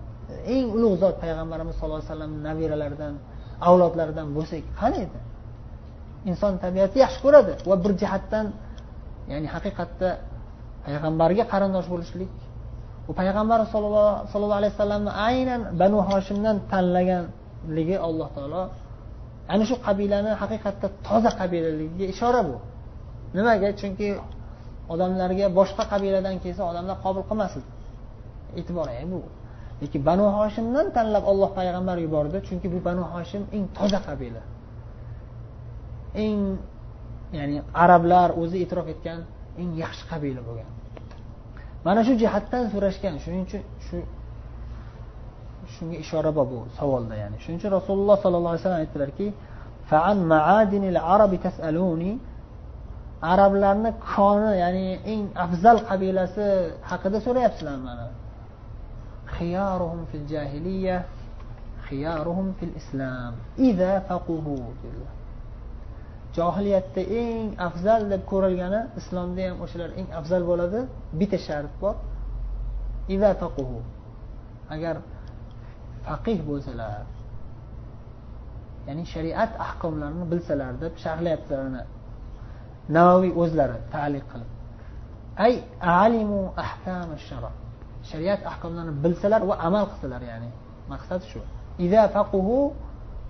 eng 0.54 0.66
ulug' 0.76 0.96
zot 1.02 1.16
payg'ambarimiz 1.24 1.74
sallallohu 1.78 2.00
alayhi 2.02 2.12
vasallam 2.12 2.32
nabiralaridan 2.48 3.14
avlodlaridan 3.68 4.28
bo'lsak 4.36 4.62
qani 4.80 4.98
edi? 5.06 5.18
Inson 6.30 6.52
tabiati 6.64 6.96
yaxshi 7.04 7.20
ko'radi 7.24 7.52
va 7.68 7.74
bir 7.84 7.92
jihatdan 8.02 8.46
ya'ni 9.32 9.48
haqiqatda 9.54 10.08
payg'ambarga 10.86 11.44
qarindosh 11.52 11.88
bo'lishlik 11.92 12.32
u 13.10 13.12
payg'ambar 13.20 13.58
sallallohu 13.72 14.58
alayhi 14.60 14.72
vasallamni 14.74 15.12
aynan 15.28 15.60
banu 15.80 15.98
hoshimdan 16.10 16.56
ligi 17.77 17.96
alloh 18.07 18.29
taolo 18.37 18.62
ana 19.53 19.64
shu 19.68 19.77
qabilani 19.87 20.31
haqiqatda 20.42 20.87
toza 21.07 21.31
qabilaligiga 21.40 22.07
ishora 22.14 22.40
bu. 22.48 22.57
Nimaga? 23.37 23.68
Chunki 23.81 24.09
odamlarga 24.92 25.46
boshqa 25.59 25.85
qabiladan 25.92 26.37
kelsa 26.44 26.62
odamlar 26.70 26.96
qabul 27.05 27.24
qilmas 27.31 27.53
edi 27.59 27.70
e'tibor 28.59 28.88
e, 29.00 29.05
bu. 29.12 29.20
Lekin 29.83 30.00
banu 30.09 30.24
hoshimdan 30.38 30.87
tanlab 30.96 31.24
olloh 31.33 31.50
payg'ambar 31.59 31.96
yubordi 32.05 32.38
chunki 32.48 32.66
bu 32.74 32.79
banu 32.88 33.05
hoshim 33.12 33.42
eng 33.57 33.64
toza 33.77 34.00
qabila. 34.07 34.42
Eng 36.24 36.38
ya'ni 37.38 37.57
arablar 37.85 38.29
o'zi 38.42 38.57
e'tirof 38.64 38.87
etgan 38.94 39.20
eng 39.61 39.70
yaxshi 39.83 40.05
qabila 40.11 40.40
bo'lgan. 40.48 40.70
Mana 41.87 42.00
shu 42.07 42.12
jihatdan 42.22 42.64
so'rashgan 42.72 43.14
shuning 43.24 43.42
uchun 43.48 43.62
shu 43.87 43.96
shunga 45.77 45.96
ishora 46.04 46.31
bor 46.37 46.46
bu 46.52 46.58
savolda 46.79 47.14
ya'ni. 47.22 47.37
Shuning 47.42 47.58
uchun 47.60 47.72
rasululloh 47.79 48.16
sollallohu 48.25 48.52
alayhi 48.52 48.64
vasallam 48.64 48.83
aytdilarki 48.85 49.27
arablarni 53.33 53.90
koni 54.14 54.52
ya'ni 54.62 54.87
eng 55.12 55.22
afzal 55.44 55.79
qabilasi 55.88 56.46
haqida 56.90 57.18
so'rayapsizlar 57.27 57.77
mana. 57.87 58.06
Xiyaruhum 59.37 60.00
fil 60.10 60.27
jahiliya 60.33 60.96
xiyaruhum 61.88 62.48
fil 62.58 62.75
islam 62.81 63.33
iza 63.68 63.92
faquhu 64.08 64.56
johiliyatda 66.37 67.02
eng 67.22 67.46
afzal 67.68 68.02
deb 68.12 68.22
ko'rilgani 68.33 68.81
islomda 69.00 69.42
ham 69.48 69.56
o'shalar 69.64 69.90
eng 70.00 70.08
afzal 70.18 70.42
bo'ladi. 70.50 70.81
Bitta 71.18 71.38
shart 71.46 71.72
bor. 71.83 71.94
Iza 73.14 73.31
faquhu. 73.42 73.79
Agar 74.75 74.96
faqih 76.07 76.38
bo'lsalar 76.48 77.05
ya'ni 78.87 79.05
shariat 79.15 79.52
ahkomlarini 79.67 80.27
bilsalar 80.33 80.73
deb 80.83 80.94
sharhlayaptilar 81.05 81.65
navoiy 82.96 83.33
o'zlari 83.42 83.77
taliq 83.94 84.25
qilib. 84.33 84.50
Ay 85.46 85.55
alimu 86.05 86.42
ahkam 86.65 87.11
shara 87.29 87.50
shariat 88.11 88.40
ahkomlarini 88.50 88.94
bilsalar 89.05 89.42
va 89.50 89.55
amal 89.69 89.85
qilsalar 89.92 90.23
ya'ni 90.31 90.50
maqsad 90.92 91.23
shu. 91.31 91.40
Ida 91.87 92.02
faquhu 92.15 92.59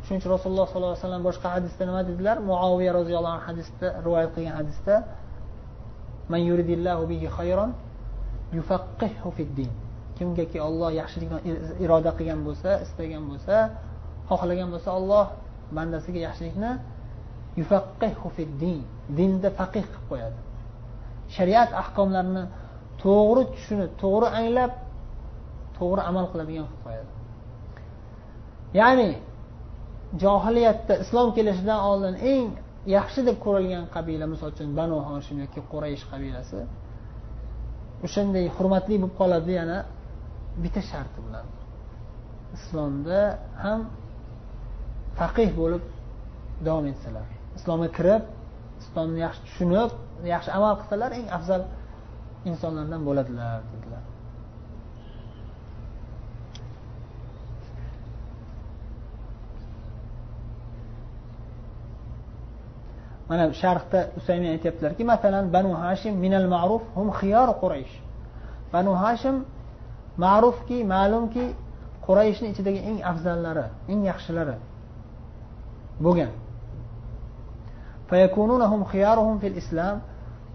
shuning 0.04 0.20
uchun 0.20 0.30
rasululloh 0.36 0.66
sollallohu 0.72 0.94
alayhi 0.94 1.04
vasallam 1.06 1.24
boshqa 1.28 1.48
hadisda 1.56 1.82
nima 1.88 2.02
dedilar? 2.10 2.36
Muoviya 2.50 2.92
roziyallohu 3.00 3.34
anhu 3.36 3.46
hadisda 3.50 3.86
rivoyat 4.06 4.30
qilgan 4.36 4.54
hadisda 4.60 4.94
man 6.32 6.40
yuridillahu 6.48 7.02
bihi 7.10 7.26
khayron 7.36 7.70
yufaqqihu 8.56 9.28
fid 9.36 9.50
din. 9.58 9.70
Kimgaki 10.18 10.58
olloh 10.68 10.90
yaxshilikni 11.00 11.38
iroda 11.84 12.10
qilgan 12.18 12.40
bo'lsa 12.46 12.70
istagan 12.84 13.24
bo'lsa 13.30 13.56
xohlagan 14.30 14.68
bo'lsa 14.74 14.90
olloh 14.98 15.26
bandasiga 15.76 16.20
yaxshilikni 16.28 16.72
yufaqqihu 17.60 18.28
din 18.62 18.78
dinda 19.18 19.48
faqih 19.58 19.84
qilib 19.92 20.06
qo'yadi. 20.10 20.38
Shariat 21.36 21.70
ahkomlarini 21.82 22.44
to'g'ri 23.02 23.42
tushunib 23.54 23.90
to'g'ri 24.02 24.28
anglab 24.40 24.72
to'g'ri 25.78 26.02
amal 26.10 26.26
qiladigan 26.32 26.66
qilib 26.70 26.82
qo'yadi. 26.86 27.10
Ya'ni 28.80 29.10
johiliyatda 30.22 30.94
islom 31.04 31.28
kelishidan 31.36 31.80
oldin 31.90 32.14
eng 32.32 32.46
yaxshi 32.96 33.20
deb 33.28 33.36
ko'rilgan 33.44 33.84
qabila 33.94 34.24
misol 34.32 34.48
uchun 34.54 34.68
banu 34.78 34.96
hoshim 35.08 35.36
yoki 35.44 35.60
quraysh 35.72 36.04
qabilasi 36.10 36.60
o'shanday 38.06 38.46
hurmatli 38.56 38.96
bo'lib 39.02 39.14
qoladi 39.20 39.52
yana 39.60 39.78
bitta 40.62 40.80
sharti 40.90 41.18
bilan. 41.26 41.46
Islomda 42.56 43.20
ham 43.64 43.80
faqih 45.18 45.50
bo'lib 45.60 45.84
davom 46.66 46.86
etsalar 46.92 47.26
islomga 47.58 47.88
kirib 47.98 48.22
islomni 48.82 49.20
yaxshi 49.26 49.42
tushunib 49.46 49.90
yaxshi 50.34 50.50
amal 50.58 50.74
qilsalar 50.80 51.10
eng 51.18 51.28
afzal 51.36 51.62
insonlardan 52.50 53.00
bo'ladilar 53.08 53.62
dedilar. 53.72 54.02
Mana 63.30 63.44
sharhda 63.62 64.00
usaymin 64.18 64.50
aytyaptilarki 64.54 65.04
masalan 65.12 65.44
banu 65.56 65.72
hashim 65.84 66.14
minal 66.24 66.46
ma'ruf 66.54 66.82
hum 66.96 67.08
xiyor 67.20 67.48
quraysh. 67.62 67.94
Banu 68.74 68.92
hashim 69.04 69.36
ma'rufki 70.22 70.78
ma'lumki 70.94 71.44
qurayishni 72.06 72.48
ichidagi 72.52 72.80
eng 72.90 72.98
afzallari 73.10 73.66
eng 73.92 74.00
yaxshilari 74.10 74.56
bo'lgan. 76.04 76.32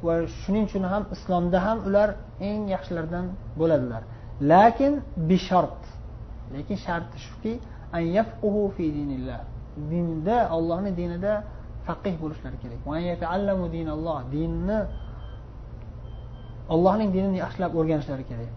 Va 0.05 0.16
shuning 0.41 0.64
uchun 0.70 0.84
ham 0.91 1.03
islomda 1.16 1.60
ham 1.66 1.78
ular 1.88 2.10
eng 2.49 2.62
yaxshilardan 2.74 3.26
bo'ladilar. 3.60 4.01
Lakin 4.51 4.93
bishart 5.30 5.82
lekin 6.53 6.78
sharti 6.86 7.18
shuki 7.28 7.53
dinda 9.91 10.38
ollohni 10.57 10.91
dinida 10.99 11.34
faqih 11.88 12.16
bo'lishlari 12.24 12.57
kerak. 12.64 12.80
Dinni 14.36 14.80
ollohning 16.74 17.10
dinini 17.16 17.38
yaxshilab 17.43 17.72
o'rganishlari 17.80 18.24
kerak. 18.32 18.51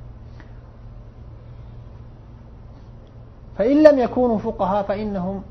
فإن 3.57 3.83
لم 3.83 3.99
يكونوا 3.99 4.37
فقهاء 4.37 4.83
فإنهم 4.83 5.41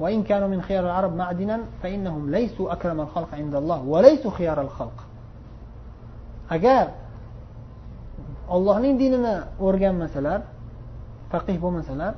وإن 0.00 0.22
كانوا 0.22 0.48
من 0.48 0.62
خيار 0.62 0.84
العرب 0.84 1.16
معدنا 1.16 1.60
فإنهم 1.82 2.30
ليسوا 2.30 2.72
أكرم 2.72 3.00
الخلق 3.00 3.34
عند 3.34 3.54
الله 3.54 3.82
وليسوا 3.82 4.30
خيار 4.30 4.60
الخلق 4.60 5.06
agar 6.46 6.94
ollohning 8.54 8.94
dinini 9.02 9.34
o'rganmasalar 9.66 10.40
faqih 11.32 11.56
bo'lmasalar 11.64 12.14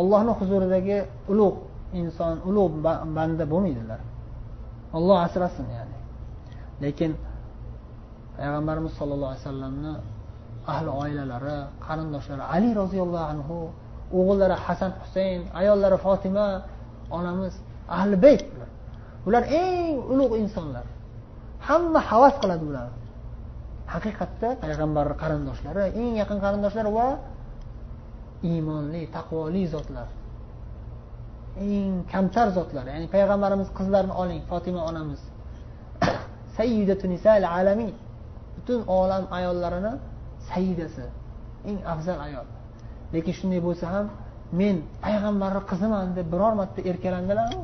ollohni 0.00 0.32
huzuridagi 0.38 0.98
ulug' 1.32 1.58
inson 2.00 2.36
ulug' 2.48 2.74
banda 3.16 3.44
bo'lmaydilar 3.52 4.00
olloh 4.96 5.18
asrasin 5.26 5.66
ya'ni 5.76 5.98
lekin 6.84 7.10
payg'ambarimiz 8.36 8.92
sollallohu 8.98 9.30
alayhi 9.32 9.44
vasallamni 9.44 9.92
ahli 10.72 10.90
oilalari 11.02 11.58
qarindoshlari 11.86 12.44
ali 12.54 12.70
roziyallohu 12.82 13.26
anhu 13.32 13.56
o'g'illari 14.13 14.55
hasan 14.65 14.91
husayn 15.01 15.41
ayollari 15.59 15.97
fotima 16.05 16.47
onamiz 17.17 17.53
ahli 17.97 18.15
bayt 18.25 18.41
ular 18.53 18.69
ular 19.27 19.43
eng 19.61 19.97
ulug' 20.13 20.35
insonlar. 20.43 20.85
Hamma 21.67 21.99
havas 22.09 22.35
qiladi 22.41 22.63
ular 22.71 22.89
haqiqatda 23.93 24.49
payg'ambar 24.63 25.07
qarindoshlari 25.21 25.83
eng 26.01 26.13
yaqin 26.21 26.37
qarindoshlari 26.45 26.91
va 26.97 27.07
iymonli 28.49 29.01
taqvoli 29.15 29.63
zotlar. 29.73 30.07
Eng 31.57 31.93
kamtar 32.11 32.47
zotlar. 32.57 32.85
Ya'ni 32.93 33.07
payg'ambarimiz 33.15 33.69
qizlarini 33.77 34.13
oling 34.21 34.41
fotima 34.49 34.81
onamiz. 34.89 35.21
Alamin. 37.59 37.93
Butun 38.55 38.81
olam 38.99 39.23
ayollarini 39.37 39.93
sayyidasi. 40.49 41.05
Eng 41.69 41.77
afzal 41.93 42.19
ayol. 42.27 42.47
Lekin 43.13 43.33
shunday 43.39 43.61
bo'lsa 43.67 43.85
ham 43.93 44.05
men 44.59 44.75
payg'ambarni 45.03 45.61
qiziman 45.71 46.07
deb 46.17 46.27
biror 46.33 46.53
marta 46.59 46.79
erkalandilarmi? 46.91 47.63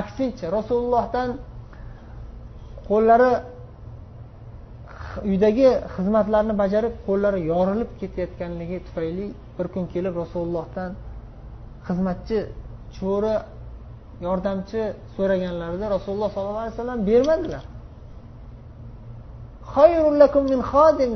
Aksincha 0.00 0.46
rasulullohdan 0.58 1.28
qo'llari 2.88 3.32
uydagi 5.30 5.68
xizmatlarni 5.94 6.54
bajarib 6.62 6.94
qo'llari 7.06 7.40
yorilib 7.52 7.90
ketayotganligi 8.00 8.78
tufayli 8.86 9.26
bir 9.56 9.66
kun 9.74 9.84
kelib 9.94 10.14
rasulullohdan 10.22 10.90
xizmatchi 11.88 12.38
cho'ri 12.96 13.34
yordamchi 14.26 14.82
so'raganlarida 15.16 15.86
rasululloh 15.96 16.30
sollallohu 16.34 16.62
alayhi 16.64 16.76
vasallam 16.76 17.00
bermadilar. 17.10 17.64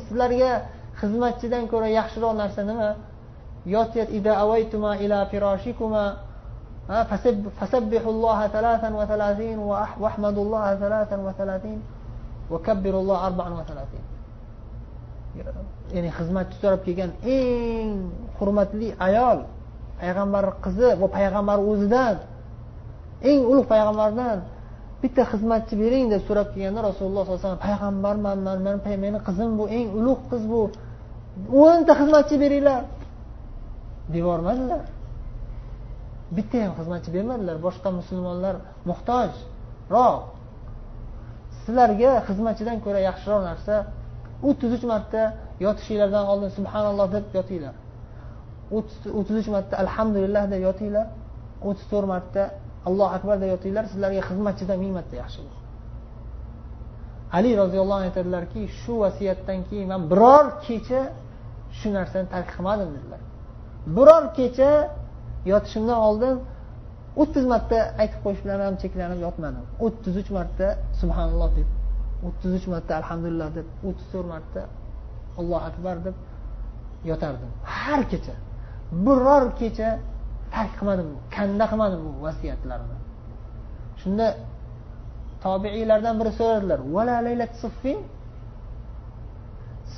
Sizlarga 0.06 0.52
xizmatchidan 1.00 1.64
ko'ra 1.72 1.88
yaxshiroq 1.98 2.32
narsa 2.42 2.62
nima 2.70 2.90
fasabbihulloha 6.90 8.48
talatan 8.50 8.92
va 8.94 9.06
talatin 9.06 9.56
va 9.68 9.76
ahmadulloha 10.10 10.76
talatan 10.76 11.20
va 11.24 11.32
talatin 11.32 11.78
va 12.50 12.58
kabbirulloh 12.58 13.18
arbaan 13.28 13.52
va 13.58 13.64
talatin 13.70 14.02
ya'ni 15.94 16.10
xizmatchi 16.18 16.56
so'rab 16.62 16.80
kelgan 16.86 17.10
eng 17.22 18.10
hurmatli 18.38 18.88
ayol 19.06 19.38
payg'ambar 20.00 20.44
qizi 20.64 20.90
va 21.00 21.08
payg'ambar 21.16 21.58
o'zidan 21.70 22.16
eng 23.30 23.40
ulug' 23.50 23.68
payg'ambardan 23.72 24.38
bitta 25.02 25.22
xizmatchi 25.32 25.74
bering 25.82 26.06
deb 26.12 26.22
so'rab 26.28 26.48
kelganda 26.52 26.80
rasululloh 26.90 27.22
sollallohu 27.22 27.38
alayhi 27.38 27.46
vasallam 27.46 27.64
payg'ambarman 27.68 28.38
man 28.46 28.58
meni 29.04 29.18
qizim 29.26 29.50
bu 29.58 29.64
eng 29.78 29.86
ulug' 29.98 30.22
qiz 30.30 30.42
bu 30.52 30.62
o'nta 31.64 31.92
xizmatchi 32.00 32.36
beringlar. 32.44 32.82
Deyormadilar 34.14 34.84
bitta 36.36 36.56
ham 36.64 36.72
xizmatchi 36.78 37.10
bermadilar. 37.16 37.56
Boshqa 37.66 37.88
musulmonlar 38.00 38.54
muhtojroq 38.90 40.16
sizlarga 41.62 42.12
xizmatchidan 42.28 42.78
ko'ra 42.84 43.00
yaxshiroq 43.08 43.42
narsa 43.50 43.74
o'ttiz 44.48 44.70
uch 44.76 44.84
marta 44.92 45.22
yotishinglardan 45.64 46.24
oldin 46.32 46.50
subhanalloh 46.58 47.06
deb 47.14 47.24
yotinglar. 47.38 47.74
O'ttiz 49.18 49.36
uch 49.40 49.48
marta 49.54 49.74
alhamdulillah 49.84 50.44
deb 50.52 50.60
yotinglar. 50.68 51.06
O'ttiz 51.68 51.86
to'rt 51.92 52.06
marta 52.14 52.42
allohu 52.88 53.10
akbar 53.18 53.36
deb 53.42 53.50
yotinglar. 53.54 53.84
Sizlarga 53.92 54.22
xizmatchidan 54.28 54.76
ming 54.82 54.92
marta 54.98 55.14
yaxshi 55.22 55.40
ali 57.36 57.50
roziyallohu 57.62 57.98
anhu 57.98 58.08
aytadilarki 58.10 58.60
shu 58.80 58.92
vasiyatdan 59.04 59.58
keyin 59.68 59.86
man 59.92 60.02
biror 60.12 60.44
kecha 60.66 61.00
shu 61.78 61.88
narsani 61.98 62.26
tark 62.34 62.48
qilmadim 62.54 62.88
dedilar. 62.96 63.20
Biror 63.96 64.24
kecha 64.38 64.70
yotishimdan 65.52 65.98
oldin 66.08 66.34
o'ttiz 67.22 67.44
marta 67.52 67.78
aytib 68.02 68.20
qo'yish 68.24 68.40
bilan 68.44 68.60
ham 68.66 68.74
cheklanib 68.82 69.20
yotmadim. 69.26 69.64
O'ttiz 69.86 70.14
uch 70.22 70.30
marta 70.38 70.66
subhanalloh 71.00 71.50
deb 71.58 71.68
o'ttiz 72.26 72.50
uch 72.58 72.66
marta 72.72 72.92
alhamdulillah 73.00 73.48
deb 73.58 73.66
o'ttiz 73.88 74.06
to'rt 74.12 74.28
marta 74.34 74.60
allohu 75.40 75.62
akbar 75.70 75.96
deb 76.06 76.16
yotardim. 77.10 77.50
Har 77.78 78.02
kecha 78.12 78.34
biror 79.06 79.44
kecha 79.60 79.88
tark 80.54 80.72
qilmadim 80.78 81.08
kanda 81.36 81.64
qilmadim 81.70 82.00
bu 82.06 82.10
vasiyatlarimni 82.26 82.98
shunda 84.02 84.26
tobiiylardan 85.44 86.14
biri 86.20 86.32
so'radilar 86.40 87.48
siffin? 87.62 87.98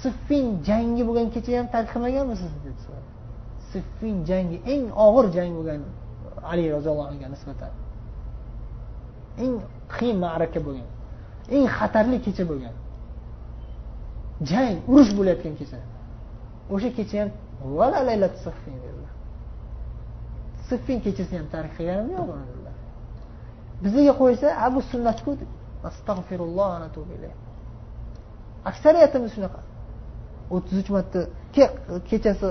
Siffin 0.00 0.46
jangi 0.68 1.02
bo'lgan 1.08 1.28
kecha 1.34 1.52
ham 1.58 1.66
tark 1.74 1.88
qilmaganmisiz 1.92 2.52
deb 2.66 2.78
so'radi. 2.84 3.08
Siffin 3.70 4.16
jangi 4.30 4.56
eng 4.72 4.84
og'ir 5.06 5.26
jang 5.36 5.50
bo'lgan 5.58 5.80
ali 6.52 6.64
roziyallohu 6.76 7.08
anhuga 7.10 7.28
nisbatan. 7.34 7.72
Eng 9.42 9.54
qiyin 9.94 10.16
ma'raka 10.24 10.60
bo'lgan 10.66 10.88
eng 11.54 11.66
xatarli 11.76 12.18
kecha 12.26 12.44
bo'lgan. 12.50 12.74
Jang 14.50 14.76
urush 14.92 15.12
bo'layotgan 15.18 15.54
kecha. 15.60 15.78
O'sha 16.74 16.90
kecha 16.98 17.16
ham 17.20 17.30
vala 17.78 18.00
laylati 18.08 18.38
siffin 18.44 18.74
dedilar. 18.84 19.12
Siffin 20.68 20.98
kechasi 21.04 21.34
ham 21.38 21.46
tark 21.54 21.70
qilganim 21.76 22.08
yo'q. 22.16 22.61
Uni 23.86 24.12
qo'ysa 24.20 24.48
a 24.64 24.66
bu 24.74 24.80
sunnatku 24.92 25.30
astag'firulloh 25.88 26.68
aksariyatimiz 28.70 29.30
shunaqa. 29.36 29.60
o'ttiz 30.54 30.76
uch 30.82 30.90
marta 30.96 31.20
kechasi 32.08 32.50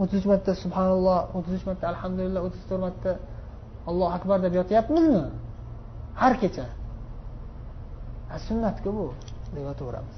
o'ttiz 0.00 0.16
uch 0.20 0.28
marta 0.32 0.50
subhanalloh 0.62 1.18
o'ttiz 1.36 1.52
uch 1.58 1.66
marta 1.68 1.84
alhamdulillah 1.92 2.40
o'ttiz 2.46 2.62
to'rt 2.68 2.82
marta 2.86 3.10
allohu 3.88 4.12
akbar 4.18 4.38
deb 4.44 4.54
yotyapmizmi? 4.60 5.24
Har 6.20 6.34
kecha. 6.42 6.66
Sunnatku 8.48 8.88
bu 8.98 9.06
deb 9.54 9.64
yotaveramiz. 9.70 10.16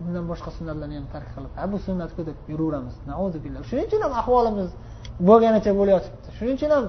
Bundan 0.00 0.24
boshqa 0.32 0.50
sunnatlarni 0.58 0.94
ham 0.98 1.06
tark 1.14 1.28
qilib 1.34 1.52
ha 1.60 1.64
bu 1.72 1.78
sunnatku 1.86 2.20
deb 2.28 2.38
yuraveramiz. 2.52 2.94
Shuning 3.70 3.86
uchun 3.88 4.00
ham 4.04 4.12
ahvolimiz 4.20 4.70
bo'lganicha 5.28 5.72
bo'layotibdi. 5.80 6.28
Shuning 6.38 6.54
uchun 6.58 6.70
ham 6.76 6.84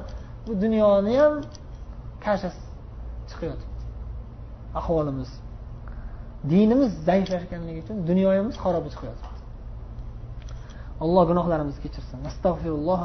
bu 0.46 0.52
dunyoni 0.64 1.14
ham 1.22 1.34
kashasi 2.25 2.63
chiqayotibdi 3.31 3.83
ahvolimiz 4.81 5.31
dinimiz 6.51 6.93
zaiflashganligi 7.09 7.79
uchun 7.85 7.97
dunyomiz 8.11 8.55
xaroba 8.65 8.89
chiqyapti 8.95 9.29
alloh 11.05 11.23
gunohlarimizni 11.31 11.81
kechirsin 11.85 12.19
astag'firulloh 12.31 13.01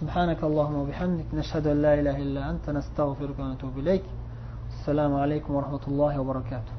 سبحانك 0.00 0.40
اللهم 0.44 0.76
وبحمدك 0.82 1.28
نشهد 1.40 1.66
أن 1.66 1.78
لا 1.82 1.92
إله 2.00 2.16
إلا 2.24 2.50
أنت 2.50 2.66
نستغفرك 2.70 3.38
ونتوب 3.38 3.74
إليك 3.82 4.04
السلام 4.74 5.12
عليكم 5.22 5.50
ورحمة 5.54 5.84
الله 5.88 6.12
وبركاته 6.20 6.74